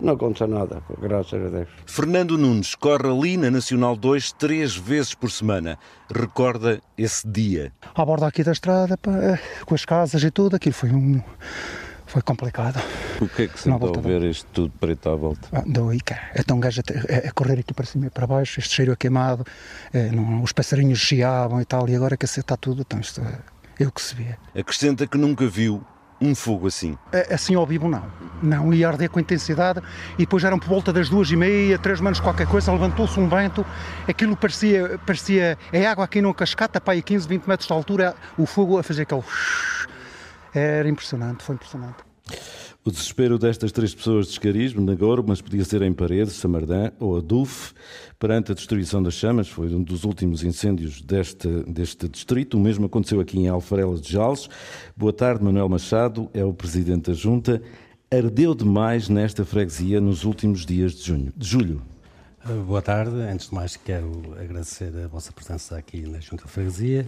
[0.00, 1.68] Não aconteceu nada, graças a Deus.
[1.84, 5.78] Fernando Nunes corre ali na Nacional 2 três vezes por semana.
[6.10, 7.72] Recorda esse dia.
[7.94, 11.22] À borda aqui da estrada, eh, com as casas e tudo, aquilo foi um.
[12.06, 12.82] Foi complicado.
[13.20, 15.48] O que é que sentou a ver isto tudo preto à volta?
[15.52, 16.32] Ah, doi, cara.
[16.34, 18.96] Então um gajo a, a, correr aqui para cima e para baixo, este cheiro a
[18.96, 19.44] queimado,
[19.92, 23.38] é, não, os passarinhos chiavam e tal, e agora que está tudo, então isto é,
[23.78, 24.34] eu que se vê.
[24.58, 25.84] Acrescenta que nunca viu
[26.20, 26.98] um fogo assim?
[27.12, 28.04] É, assim ao vivo não.
[28.42, 29.80] Não, ia arder com intensidade
[30.14, 33.28] e depois eram por volta das duas e meia, três menos qualquer coisa, levantou-se um
[33.28, 33.64] vento,
[34.08, 38.46] aquilo parecia, parecia é água aqui numa cascata, pá, 15, 20 metros de altura, o
[38.46, 39.22] fogo a fazer aquele...
[40.52, 41.98] Era impressionante, foi impressionante.
[42.82, 47.18] O desespero destas três pessoas de Escarismo, Nagoro, mas podia ser em Paredes, Samardã ou
[47.18, 47.74] Aduf,
[48.18, 52.56] perante a destruição das chamas, foi um dos últimos incêndios deste, deste distrito.
[52.56, 54.48] O mesmo aconteceu aqui em Alfarelas de Jales.
[54.96, 57.60] Boa tarde, Manuel Machado, é o presidente da Junta.
[58.10, 61.82] Ardeu demais nesta freguesia nos últimos dias de, junho, de julho.
[62.48, 63.14] Eh, boa tarde.
[63.20, 67.06] Antes de mais, quero agradecer a vossa presença aqui na Junta de Freguesia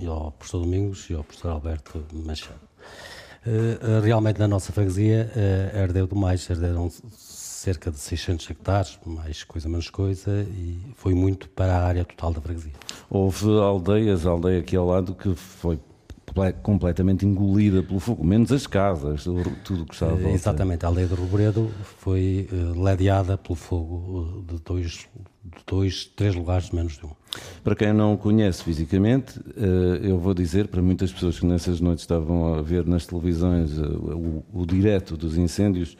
[0.00, 2.58] e ao professor Domingos e ao professor Alberto Machado.
[3.46, 9.68] Uh, realmente na nossa freguesia uh, ardeu demais, arderam cerca de 600 hectares, mais coisa
[9.68, 12.72] menos coisa, e foi muito para a área total da freguesia.
[13.08, 15.78] Houve aldeias, a aldeia aqui ao lado que foi
[16.62, 19.24] completamente engolida pelo fogo, menos as casas,
[19.64, 24.58] tudo que estava a Exatamente, a aldeia de Robredo foi uh, ledeada pelo fogo de
[24.60, 25.08] dois,
[25.66, 27.10] dois, três lugares, menos de um.
[27.62, 31.80] Para quem não o conhece fisicamente, eh, eu vou dizer para muitas pessoas que nessas
[31.80, 35.96] noites estavam a ver nas televisões eh, o, o direto dos incêndios,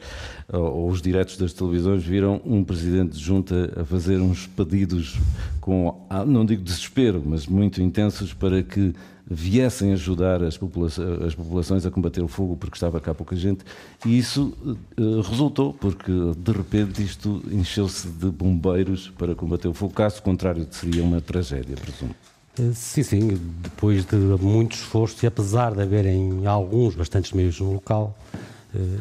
[0.51, 5.17] ou os diretos das televisões, viram um presidente de junta a fazer uns pedidos
[5.61, 8.93] com, ah, não digo desespero, mas muito intensos para que
[9.33, 13.63] viessem ajudar as, populações, as populações a combater o fogo porque estava cá pouca gente
[14.05, 14.53] e isso
[14.99, 20.67] uh, resultou porque de repente isto encheu-se de bombeiros para combater o fogo, caso contrário
[20.69, 22.13] seria uma tragédia, presumo.
[22.59, 27.73] Eh, sim, sim, depois de muito esforço e apesar de haverem alguns, bastantes meios no
[27.73, 28.17] local,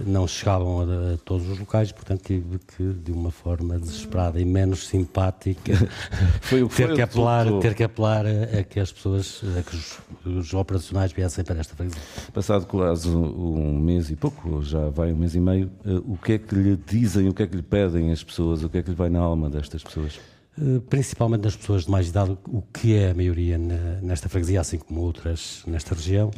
[0.06, 4.44] não chegavam a, a, todos os locais, portanto tive que, de uma forma desesperada e
[4.44, 5.72] menos simpática,
[6.42, 9.62] foi o que ter, que apelar, ter que apelar a, a, que as pessoas, a
[9.62, 12.02] que os, os operacionais viessem para esta freguesia.
[12.33, 16.33] Passado quase um mês e pouco, já vai um mês e meio, eh, o que
[16.33, 18.83] é que lhe dizem, o que é que lhe pedem as pessoas, o que é
[18.83, 20.18] que lhe vai na alma destas pessoas?
[20.59, 23.56] Eh, principalmente das pessoas de mais idade, o que é a maioria
[24.02, 26.30] nesta freguesia, assim como outras nesta região,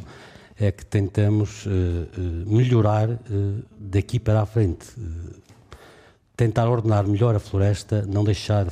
[0.59, 3.19] é que tentamos uh, uh, melhorar uh,
[3.77, 4.87] daqui para a frente.
[6.35, 8.67] tentar ordenar melhor a floresta, não deixar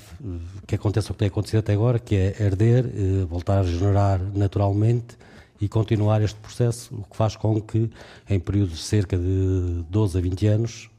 [0.66, 2.86] que aconteça o que tem acontecido até agora, que é herder,
[3.30, 5.16] voltar a regenerar naturalmente
[5.60, 7.90] e continuar este processo, o que faz com que,
[8.28, 10.91] em períodos de cerca de 12 a 20 anos,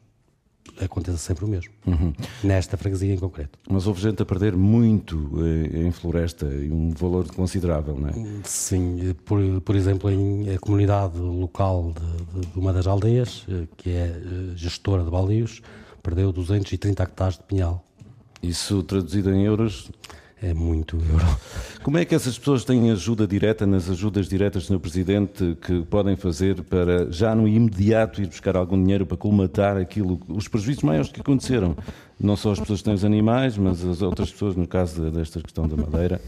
[0.81, 2.13] aconteça sempre o mesmo, uhum.
[2.43, 3.59] nesta freguesia em concreto.
[3.69, 8.13] Mas houve gente a perder muito eh, em floresta e um valor considerável, não é?
[8.45, 11.93] Sim, por, por exemplo, em a comunidade local
[12.35, 14.21] de, de, uma das aldeias, eh, que é eh,
[14.57, 15.63] gestora de baldios,
[16.03, 17.85] perdeu 230 hectares de pinhal.
[18.43, 19.91] Isso traduzido em euros?
[20.43, 21.39] É muito euro.
[21.85, 24.81] Como é que essas pessoas têm ajuda direta nas ajudas diretas, Sr.
[24.81, 30.21] Presidente, que podem fazer para já no imediato ir buscar algum dinheiro para colmatar aquilo,
[30.29, 31.77] os prejuízos maiores que aconteceram?
[32.19, 35.41] Não só as pessoas que têm os animais, mas as outras pessoas, no caso desta
[35.41, 36.21] questão da madeira,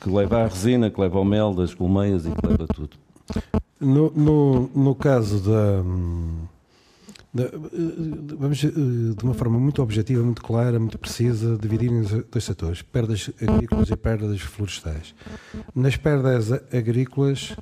[0.00, 2.96] que leva a resina, que leva ao mel das colmeias e que leva tudo.
[3.80, 5.84] No, no, no caso da
[7.34, 12.82] Vamos, eh, de uma forma muito objetiva, muito clara, muito precisa, dividir em dois setores:
[12.82, 15.14] perdas agrícolas e perdas florestais.
[15.74, 17.56] Nas perdas agrícolas,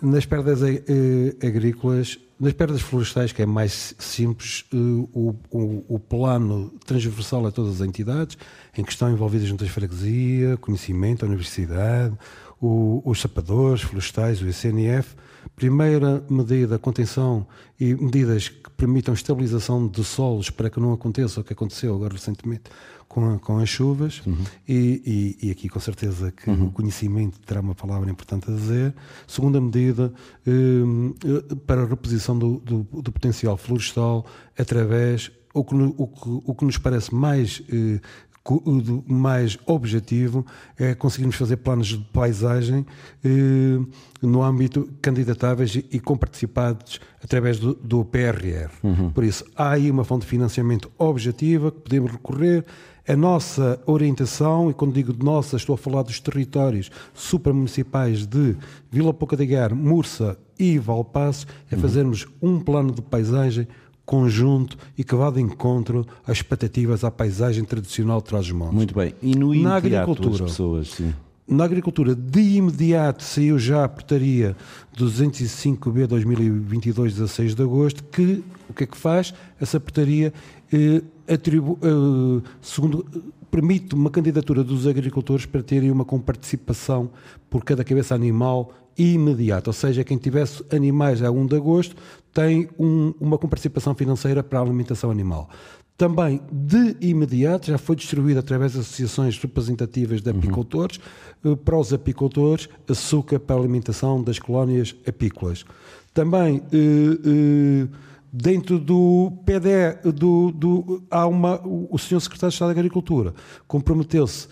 [0.00, 5.98] nas perdas eh, agrícolas, nas perdas florestais, que é mais simples, eh, o, o, o,
[5.98, 8.38] plano transversal a todas as entidades,
[8.76, 12.16] em que estão envolvidas juntas de freguesia, conhecimento, a universidade,
[12.60, 15.16] o, os sapadores florestais, o ICNF,
[15.54, 17.46] Primeira medida, contenção
[17.80, 22.14] e medidas que permitam estabilização de solos para que não aconteça o que aconteceu agora
[22.14, 22.70] recentemente
[23.08, 24.36] com, com as chuvas uhum.
[24.68, 26.66] e, e, e, aqui com certeza que uhum.
[26.66, 28.94] o conhecimento terá uma palavra importante a dizer.
[29.26, 30.12] Segunda medida,
[30.46, 36.54] eh, para a reposição do, do, do, potencial florestal através o que, o que, o
[36.54, 38.00] que nos parece mais eh,
[39.06, 40.44] mais objetivo
[40.76, 42.86] é conseguirmos fazer planos de paisagem
[43.24, 43.78] eh,
[44.22, 48.70] no âmbito candidatáveis e, e comparticipados através do, do PRR.
[48.82, 49.10] Uhum.
[49.10, 52.64] Por isso, há aí uma fonte de financiamento objetiva que podemos recorrer.
[53.06, 58.54] A nossa orientação, e quando digo de nossa, estou a falar dos territórios supramunicipais de
[58.90, 61.80] Vila Pouca de Guiar, Mursa e Valpasso, é uhum.
[61.80, 63.66] fazermos um plano de paisagem
[64.08, 68.74] conjunto e que vá de encontro às expectativas à paisagem tradicional de Trás-os-Montes.
[68.74, 69.14] Muito bem.
[69.20, 71.12] E no na agricultura, pessoas, sim.
[71.46, 74.56] Na agricultura, de imediato saiu já a portaria
[74.96, 79.34] 205B 2022, 16 de agosto, que o que é que faz?
[79.60, 80.32] Essa portaria
[80.72, 83.04] eh, atribu, eh, segundo,
[83.50, 87.10] permite uma candidatura dos agricultores para terem uma comparticipação
[87.50, 91.96] por cada cabeça animal imediata, ou seja, quem tivesse animais a 1 de agosto
[92.32, 95.48] tem um, uma comparticipação financeira para a alimentação animal.
[95.96, 101.00] Também, de imediato, já foi distribuído através das associações representativas de apicultores,
[101.44, 101.56] uhum.
[101.56, 105.64] para os apicultores, açúcar para a alimentação das colónias apícolas.
[106.14, 107.88] Também, eh, eh,
[108.32, 112.20] dentro do PDE, do, do, há uma, o Sr.
[112.20, 113.34] Secretário de Estado da Agricultura
[113.66, 114.46] comprometeu-se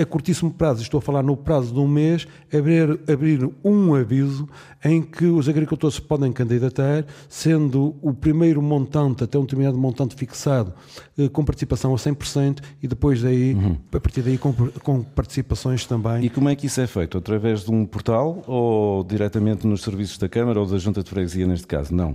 [0.00, 4.48] a curtíssimo prazo, estou a falar no prazo de um mês, abrir, abrir um aviso
[4.84, 10.72] em que os agricultores podem candidatar, sendo o primeiro montante, até um determinado montante fixado,
[11.18, 13.76] eh, com participação a 100% e depois daí, uhum.
[13.92, 14.52] a partir daí, com,
[14.82, 16.24] com, participações também.
[16.24, 17.18] E como é que isso é feito?
[17.18, 21.46] Através de um portal ou diretamente nos serviços da Câmara ou da Junta de Freguesia,
[21.46, 21.92] neste caso?
[21.92, 22.14] Não.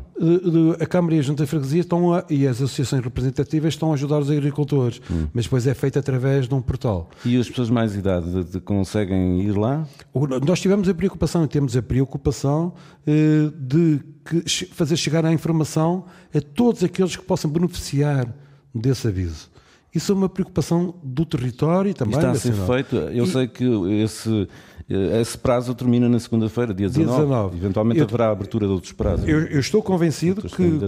[0.80, 3.96] A Câmara e a Junta de Freguesia estão a, e as associações representativas estão a
[3.96, 5.28] ajudar os agricultores, uhum.
[5.34, 7.10] mas depois é feito através de um portal.
[7.26, 9.88] E as pessoas mais idade de, de, conseguem ir lá?
[10.46, 12.74] Nós tivemos a preocupação e temos a preocupação
[13.06, 14.00] eh, de
[14.72, 18.34] fazer chegar a informação a todos aqueles que possam beneficiar
[18.74, 19.50] desse aviso.
[19.94, 22.16] Isso é uma preocupação do território também.
[22.16, 22.96] Está a ser feito.
[22.96, 23.28] Eu e...
[23.28, 23.66] sei que
[24.02, 24.48] esse,
[24.90, 27.10] esse prazo termina na segunda-feira, dia 19.
[27.10, 27.58] dia 19.
[27.58, 29.28] Eventualmente eu, haverá abertura de outros prazos.
[29.28, 30.80] Eu, eu estou convencido que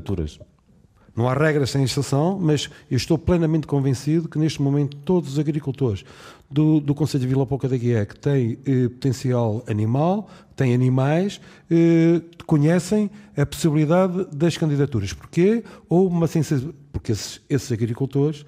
[1.15, 5.39] não há regras sem exceção, mas eu estou plenamente convencido que neste momento todos os
[5.39, 6.04] agricultores
[6.49, 11.39] do, do Conselho de Vila Pouca da Guia que têm eh, potencial animal, têm animais,
[11.69, 15.13] eh, conhecem a possibilidade das candidaturas.
[15.13, 15.63] Porquê?
[15.88, 18.45] Ou uma sensibilidade, porque esses, esses agricultores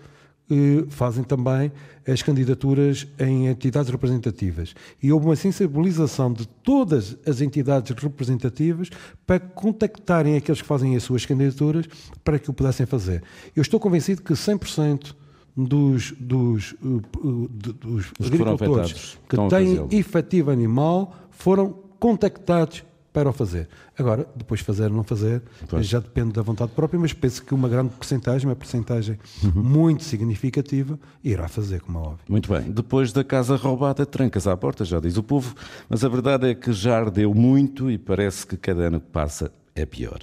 [0.89, 1.71] fazem também
[2.07, 4.75] as candidaturas em entidades representativas.
[5.01, 8.89] E houve uma sensibilização de todas as entidades representativas
[9.25, 11.87] para contactarem aqueles que fazem as suas candidaturas
[12.23, 13.23] para que o pudessem fazer.
[13.55, 15.15] Eu estou convencido que 100%
[15.57, 17.01] dos, dos, uh,
[17.49, 22.83] dos agricultores que, que têm efetivo animal foram contactados
[23.15, 23.69] para o fazer.
[23.97, 25.87] Agora, depois fazer ou não fazer, pois.
[25.87, 29.63] já depende da vontade própria, mas penso que uma grande porcentagem, uma porcentagem uhum.
[29.63, 32.25] muito significativa, irá fazer, como é óbvio.
[32.27, 32.69] Muito bem.
[32.69, 35.55] Depois da casa roubada, trancas à porta, já diz o povo,
[35.87, 39.49] mas a verdade é que já ardeu muito e parece que cada ano que passa
[39.73, 40.19] é pior.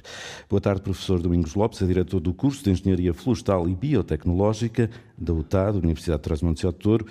[0.50, 5.32] Boa tarde, professor Domingos Lopes, é diretor do curso de Engenharia Florestal e Biotecnológica da
[5.32, 7.06] UTAD, Universidade de Trás-Montes de Douro.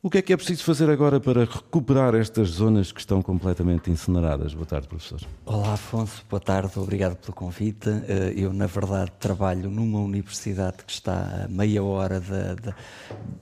[0.00, 3.90] O que é que é preciso fazer agora para recuperar estas zonas que estão completamente
[3.90, 4.54] incineradas?
[4.54, 5.20] Boa tarde, professor.
[5.44, 6.24] Olá, Afonso.
[6.30, 6.78] Boa tarde.
[6.78, 7.88] Obrigado pelo convite.
[8.06, 12.74] Eh, eu, na verdade, trabalho numa universidade que está a meia hora da, da,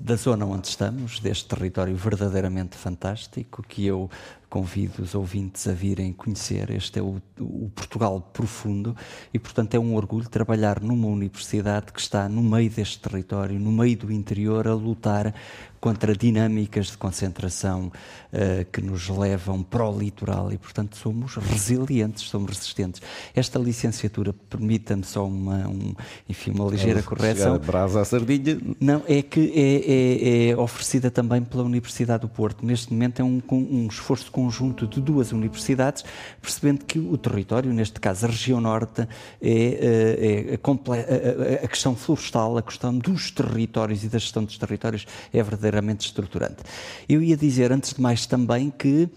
[0.01, 4.11] da zona onde estamos, deste território verdadeiramente fantástico, que eu
[4.49, 6.71] convido os ouvintes a virem conhecer.
[6.71, 8.97] Este é o, o, Portugal profundo
[9.33, 13.73] e, portanto, é um orgulho trabalhar numa universidade que está no meio deste território, no
[13.73, 15.35] meio do interior, a lutar
[15.81, 17.93] contra dinâmicas de concentração
[18.33, 23.01] uh, que nos levam para o litoral e, portanto, somos resilientes, somos resistentes.
[23.35, 25.95] Esta licenciatura permita-me só uma, um,
[26.29, 27.59] enfim, uma ligeira correção.
[27.59, 28.59] Brasa à sardinha.
[28.81, 32.67] Não, é que é, é, é, oferecida também pela Universidade do Porto.
[32.67, 36.05] Neste momento é um, um esforço conjunto de duas universidades,
[36.43, 39.09] percebendo que o território, neste caso a região norte,
[39.41, 44.59] é, é, é a, a questão florestal, a questão dos territórios e da gestão dos
[44.59, 46.63] territórios é verdadeiramente estruturante.
[47.09, 49.09] Eu ia dizer, antes de mais, também que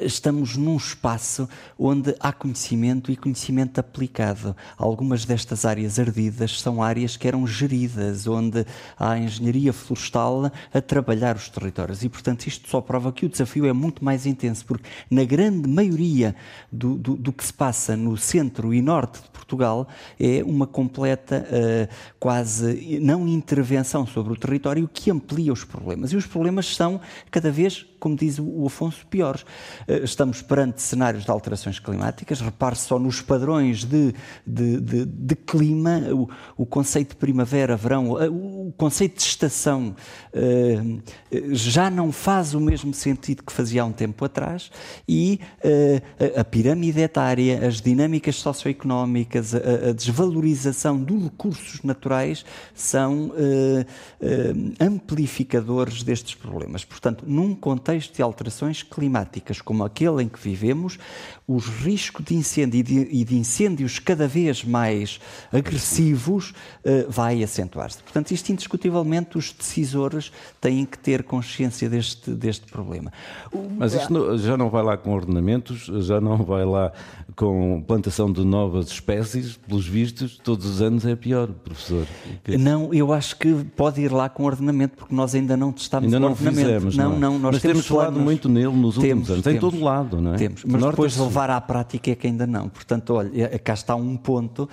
[0.00, 4.56] estamos num espaço onde há conhecimento e conhecimento aplicado.
[4.76, 8.66] Algumas destas áreas ardidas são áreas que eram geridas, onde
[8.98, 12.02] há engenharia florestal a trabalhar os territórios.
[12.02, 15.68] E, portanto, isto só prova que o desafio é muito mais intenso, porque na grande
[15.68, 16.34] maioria
[16.70, 19.88] do, do, do que se passa no centro e norte de Portugal
[20.18, 26.12] é uma completa, uh, quase não intervenção sobre o território que amplia os problemas.
[26.12, 29.44] E os problemas são cada vez como diz o Afonso, piores.
[29.86, 34.14] Eh, estamos perante cenários de alterações climáticas, repare só nos padrões de,
[34.46, 39.94] de, de, de clima, o, o, conceito de primavera, verão, eh, o conceito de estação
[40.34, 41.02] uh,
[41.52, 44.70] já não faz o mesmo sentido que fazia há um tempo atrás
[45.08, 53.28] e uh, a pirâmide etária, as dinâmicas socioeconómicas, a, a desvalorização dos recursos naturais são
[53.28, 53.86] uh,
[54.80, 56.84] amplificadores destes problemas.
[56.84, 60.98] Portanto, num contexto contexto de alterações climáticas como aquele em que vivemos,
[61.48, 65.20] os riscos de incêndio e de, e de incêndios cada vez mais
[65.52, 68.02] agressivos uh, vai acentuar-se.
[68.02, 73.12] Portanto, isto indiscutivelmente os decisores têm que ter consciência deste, deste problema.
[73.76, 76.92] Mas isto não, já não vai lá com ordenamentos, já não vai lá
[77.36, 82.06] com plantação de novas espécies, pelos vistos, todos os anos é pior, professor.
[82.58, 86.18] Não, eu acho que pode ir lá com ordenamento, porque nós ainda não testamos ainda
[86.18, 86.66] não ordenamento.
[86.66, 89.44] Fizemos, não, não, não nós Mas temos, temos falado muito nele nos últimos temos, anos,
[89.44, 90.36] temos, em todo lado, não é?
[90.36, 92.68] Temos, mas depois de levar à prática é que ainda não.
[92.68, 94.68] Portanto, olha, cá está um ponto,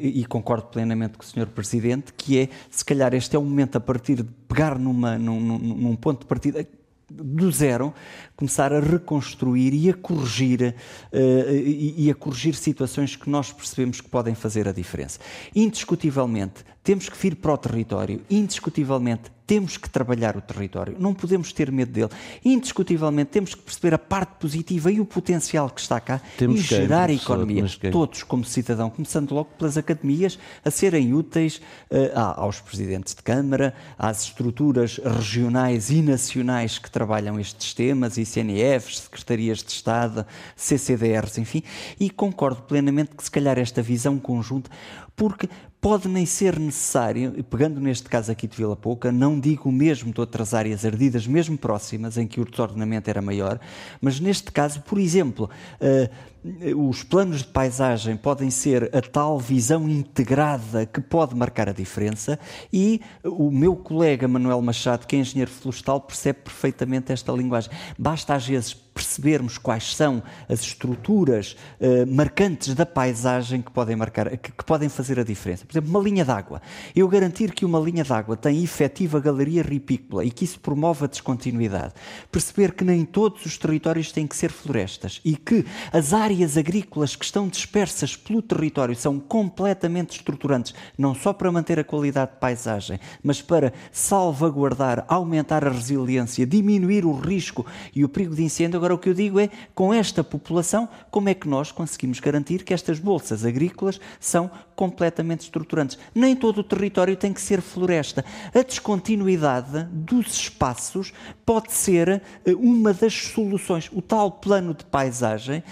[0.00, 1.46] e concordo plenamente com o Sr.
[1.46, 5.40] Presidente, que é, se calhar este é o momento a partir de pegar numa, num,
[5.58, 6.66] num ponto de partida
[7.08, 7.92] do zero,
[8.36, 10.76] começar a reconstruir e a corrigir
[11.12, 15.18] uh, e, e, a corrigir situações que nós percebemos que podem fazer a diferença.
[15.54, 21.52] Indiscutivelmente, temos que vir para o território, indiscutivelmente temos que trabalhar o território, não podemos
[21.52, 22.10] ter medo dele.
[22.44, 26.62] Indiscutivelmente temos que perceber a parte positiva e o potencial que está cá temos e
[26.62, 27.64] gerar a economia.
[27.90, 33.74] Todos, como cidadão, começando logo pelas academias, a serem úteis uh, aos presidentes de Câmara,
[33.98, 40.24] às estruturas regionais e nacionais que trabalham estes temas, ICNFs, Secretarias de Estado,
[40.54, 41.64] CCDRs, enfim,
[41.98, 44.70] e concordo plenamente que se calhar esta visão conjunta,
[45.16, 45.48] porque
[45.80, 50.12] pode nem ser necessário, pegando neste caso aqui de Vila Pouca, não digo o mesmo
[50.12, 53.58] de outras áreas ardidas, mesmo próximas, em que o desordenamento era maior,
[54.00, 55.48] mas neste caso, por exemplo,
[55.80, 61.72] uh, os planos de paisagem podem ser a tal visão integrada que pode marcar a
[61.72, 62.38] diferença
[62.72, 67.70] e o meu colega Manuel Machado, que é engenheiro florestal, percebe perfeitamente esta linguagem.
[67.98, 74.36] Basta às vezes percebermos quais são as estruturas uh, marcantes da paisagem que podem, marcar,
[74.36, 75.64] que, que, podem fazer a diferença.
[75.64, 76.60] Por exemplo, uma linha d'água.
[76.94, 81.08] Eu garantir que uma linha d'água tem efetiva galeria ripícola e que isso promove a
[81.08, 81.94] descontinuidade.
[82.30, 87.16] Perceber que nem todos os territórios têm que ser florestas e que as áreas agrícolas
[87.16, 92.38] que estão dispersas pelo território são completamente estruturantes, não só para manter a qualidade de
[92.38, 98.76] paisagem, mas para salvaguardar, aumentar a resiliência, diminuir o risco e o perigo de incêndio.
[98.76, 102.18] Agora, Agora, o que eu digo é, com esta população, como é que nós conseguimos
[102.18, 105.96] garantir que estas bolsas agrícolas são completamente estruturantes?
[106.12, 108.24] Nem todo o território tem que ser floresta.
[108.52, 111.12] A descontinuidade dos espaços
[111.46, 113.88] pode ser eh, uma das soluções.
[113.92, 115.62] O tal plano de paisagem,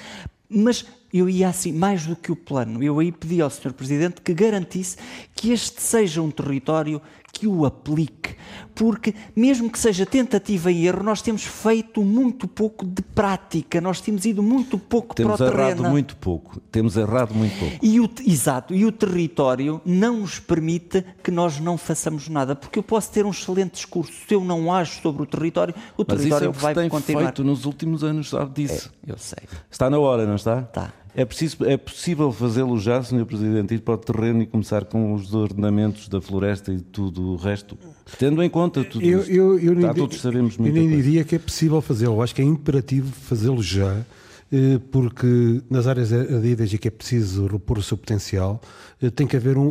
[0.48, 3.72] mas eu ia assim, mais do que o plano, eu aí pedi ao Sr.
[3.72, 4.96] Presidente que garantisse
[5.34, 7.02] que este seja um território
[7.38, 8.34] que o aplique,
[8.74, 14.00] porque mesmo que seja tentativa e erro, nós temos feito muito pouco de prática, nós
[14.00, 15.68] temos ido muito pouco temos para o terreno.
[15.68, 17.78] Temos errado muito pouco, temos errado muito pouco.
[17.80, 22.78] E o, exato, e o território não nos permite que nós não façamos nada, porque
[22.78, 26.18] eu posso ter um excelente discurso, se eu não acho sobre o território, o Mas
[26.18, 27.22] território isso é o que vai tem continuar.
[27.22, 28.90] feito nos últimos anos, sabe disso.
[29.06, 29.44] É, eu sei.
[29.70, 30.60] Está na hora, não está?
[30.60, 30.92] Está.
[31.20, 33.24] É, preciso, é possível fazê-lo já, Sr.
[33.26, 37.36] Presidente, ir para o terreno e começar com os ordenamentos da floresta e tudo o
[37.36, 37.76] resto,
[38.18, 39.32] tendo em conta tudo eu, isto.
[39.32, 41.02] eu, eu nem, todos sabemos eu muita nem coisa.
[41.02, 43.96] diria que é possível fazê-lo, Eu acho que é imperativo fazê-lo já,
[44.52, 48.60] eh, porque nas áreas ardidas e que é preciso repor o seu potencial,
[49.02, 49.70] eh, tem que haver um,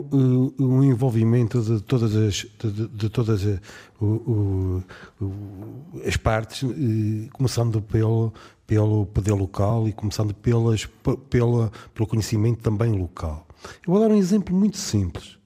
[0.59, 3.59] eh, um envolvimento de todas as, de, de- todas a-
[4.03, 4.83] o-
[5.21, 5.27] o-
[6.05, 6.63] as partes,
[7.33, 8.33] começando pelo,
[8.67, 13.47] pelo poder local e começando pelas, pe- pela, pelo conhecimento também local.
[13.87, 15.37] Eu vou dar um exemplo muito simples.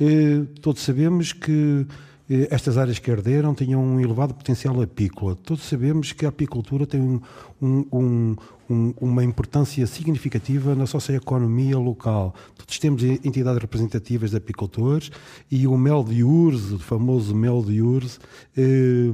[0.00, 1.86] Eh, Todos sabemos que
[2.28, 5.34] estas áreas que arderam tinham um elevado potencial apícola.
[5.36, 7.20] Todos sabemos que a apicultura tem um-
[7.60, 8.36] um- um-
[8.70, 12.34] um- uma importância significativa na socioeconomia local.
[12.56, 15.10] Todos temos eh, entidades representativas de apicultores
[15.50, 18.18] e o mel de urze, o famoso mel de urze,
[18.56, 19.10] eh,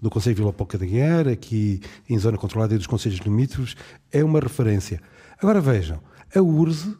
[0.00, 3.76] do Conselho de Vila Pouca da Guiar, aqui em zona controlada e dos Conselhos Limítrofes,
[4.10, 5.00] é uma referência.
[5.40, 5.98] Agora vejam,
[6.34, 6.96] a urze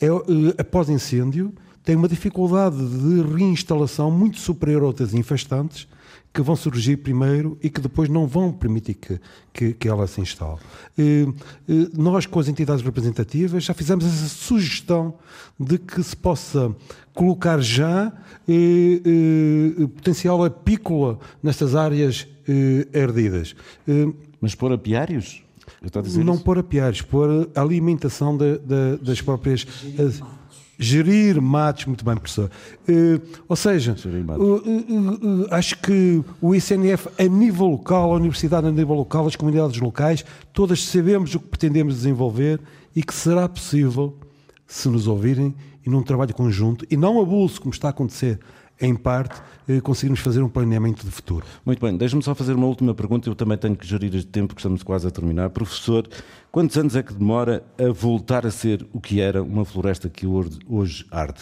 [0.00, 1.54] é, eh, após incêndio,
[1.84, 5.86] tem uma dificuldade de reinstalação muito superior a outras infestantes
[6.32, 9.20] que vão surgir primeiro e que depois não vão permitir que,
[9.52, 10.58] que, que ela se instale.
[11.96, 15.14] Nós, com as entidades representativas, já fizemos essa sugestão
[15.58, 16.74] de que se possa
[17.14, 18.12] colocar já
[18.48, 22.26] eh, potencial apícola nestas áreas
[22.94, 23.54] ardidas.
[24.40, 25.42] Mas pôr apiários?
[25.82, 26.44] Eu estou a dizer não isso?
[26.44, 29.66] pôr apiários, pôr a alimentação da- da- das próprias.
[30.80, 32.50] Gerir matos, muito bem, professor.
[32.88, 38.70] Eh, ou seja, eh, eh, acho que o ICNF, a nível local, a universidade a
[38.70, 40.24] nível local, as comunidades locais,
[40.54, 42.58] todas sabemos o que pretendemos desenvolver
[42.96, 44.16] e que será possível,
[44.66, 45.54] se nos ouvirem,
[45.84, 48.40] e num trabalho conjunto, e não abuso, como está a acontecer
[48.80, 51.44] em parte, eh, conseguirmos fazer um planeamento de futuro.
[51.64, 53.28] Muito bem, deixe-me só fazer uma última pergunta.
[53.28, 55.50] Eu também tenho que gerir este tempo, que estamos quase a terminar.
[55.50, 56.08] Professor,
[56.50, 60.26] quantos anos é que demora a voltar a ser o que era uma floresta que
[60.26, 61.40] hoje- hoje arde?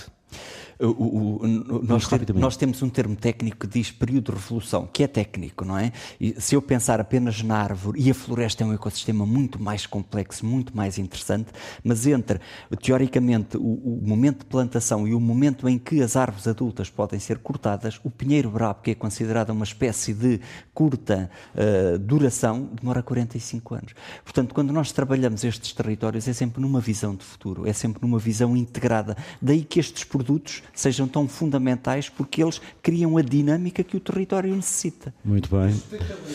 [0.80, 2.40] O- o- nós, te- rapidamente.
[2.40, 5.92] nós temos um termo técnico que diz período de revolução, que é técnico, não é?
[6.20, 9.86] E se eu pensar apenas na árvore, e a floresta é um ecossistema muito mais
[9.86, 11.48] complexo, muito mais interessante,
[11.82, 12.40] mas entre,
[12.80, 17.18] teoricamente, o, o momento de plantação e o momento em que as árvores adultas podem
[17.18, 20.40] ser cortadas, o pinheiro brabo, que é considerado uma espécie de
[20.72, 23.94] curta eh, duração, demora 45 anos.
[24.22, 28.18] Portanto, quando nós trabalhamos estes territórios, é sempre numa visão de futuro, é sempre numa
[28.18, 29.16] visão integrada.
[29.42, 34.54] Daí que estes produtos sejam tão fundamentais, porque eles criam a dinâmica que o território
[34.54, 35.12] necessita.
[35.24, 35.74] Muito bem.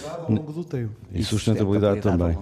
[0.05, 0.91] Ao longo do tempo.
[1.13, 2.37] E sustentabilidade Sustentabilidade também.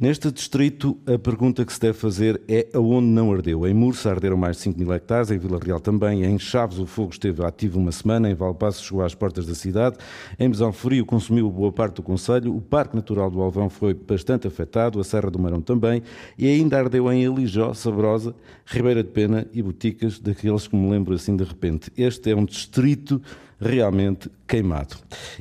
[0.00, 3.66] Neste distrito, a pergunta que se deve fazer é aonde não ardeu.
[3.66, 6.86] Em Mursa arderam mais de 5 mil hectares, em Vila Real também, em Chaves o
[6.86, 9.98] fogo esteve ativo uma semana, em Valpasso chegou às portas da cidade,
[10.38, 14.46] em Mesão Frio consumiu boa parte do Conselho, o Parque Natural do Alvão foi bastante
[14.46, 16.02] afetado, a Serra do Marão também,
[16.38, 18.34] e ainda ardeu em Alijó, Sabrosa,
[18.64, 21.90] Ribeira de Pena e Boticas, daqueles que me lembro assim de repente.
[21.96, 23.20] Este é um distrito
[23.60, 24.96] realmente queimado.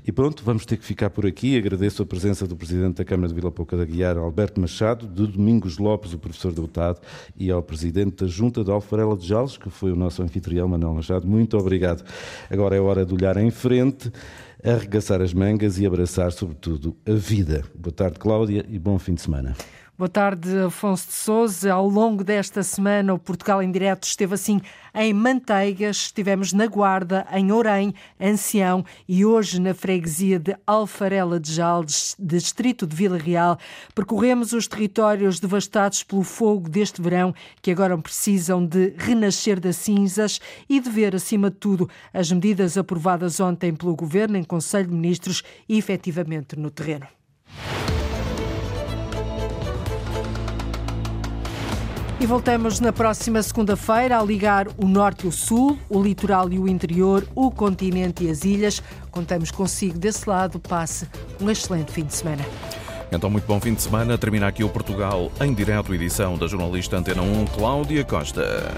[0.06, 1.58] E pronto, vamos ter que ficar por aqui.
[1.58, 5.28] Agradeço a presença do Presidente da Câmara de Vila Pouca da Guiar, Alberto Machado, de
[5.28, 7.02] Domingos Lopes, o professor deputado,
[7.38, 10.94] e ao Presidente da Junta de Alfarela de Jales, que foi o nosso anfitrião, Manuel
[10.96, 11.28] Machado.
[11.28, 12.04] Muito obrigado.
[12.50, 14.12] Agora é hora de olhar em frente,
[14.64, 17.64] arregaçar as mangas e abraçar, sobretudo, a vida.
[17.76, 19.56] Boa tarde, Cláudia, e bom fim de semana.
[19.96, 21.72] Boa tarde, Afonso de Souza.
[21.72, 24.60] Ao longo desta semana, o Portugal em Direto esteve assim
[24.92, 31.54] em Manteigas, estivemos na Guarda, em Orém, Ancião e hoje na freguesia de Alfarela de
[31.54, 33.60] Jaldes, distrito de Vila Real.
[33.94, 37.32] Percorremos os territórios devastados pelo fogo deste verão,
[37.62, 42.80] que agora precisam de renascer das cinzas e de ver, acima de tudo, as medidas
[42.80, 47.06] aprovadas ontem pelo Governo em Conselho de Ministros e efetivamente no terreno.
[52.24, 56.58] E voltamos na próxima segunda-feira a ligar o norte e o sul, o litoral e
[56.58, 58.82] o interior, o continente e as ilhas.
[59.12, 60.58] Contamos consigo desse lado.
[60.58, 61.06] Passe
[61.42, 62.46] um excelente fim de semana.
[63.12, 64.18] Então, muito bom fim de semana.
[64.18, 68.72] Termina aqui o Portugal em direto, edição da jornalista Antena 1, Cláudia Costa.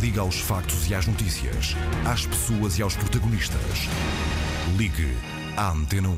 [0.00, 1.76] Liga aos factos e às notícias,
[2.06, 3.90] às pessoas e aos protagonistas.
[4.78, 5.14] Ligue
[5.54, 6.10] à Antena 1.